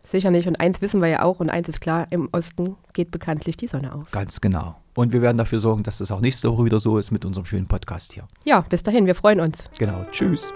sicher 0.06 0.30
nicht. 0.30 0.46
Und 0.46 0.60
eins 0.60 0.80
wissen 0.80 1.00
wir 1.00 1.08
ja 1.08 1.22
auch, 1.22 1.40
und 1.40 1.50
eins 1.50 1.68
ist 1.68 1.80
klar, 1.80 2.06
im 2.10 2.28
Osten 2.32 2.76
geht 2.92 3.10
bekanntlich 3.10 3.56
die 3.56 3.66
Sonne 3.66 3.94
auf. 3.94 4.10
Ganz 4.10 4.40
genau. 4.40 4.76
Und 4.94 5.12
wir 5.12 5.22
werden 5.22 5.38
dafür 5.38 5.60
sorgen, 5.60 5.82
dass 5.82 5.98
das 5.98 6.10
auch 6.10 6.20
nächste 6.20 6.50
Woche 6.52 6.64
wieder 6.64 6.80
so 6.80 6.98
ist 6.98 7.10
mit 7.10 7.24
unserem 7.24 7.46
schönen 7.46 7.66
Podcast 7.66 8.12
hier. 8.12 8.28
Ja, 8.44 8.60
bis 8.60 8.82
dahin, 8.82 9.06
wir 9.06 9.14
freuen 9.14 9.40
uns. 9.40 9.64
Genau. 9.78 10.04
Tschüss. 10.10 10.52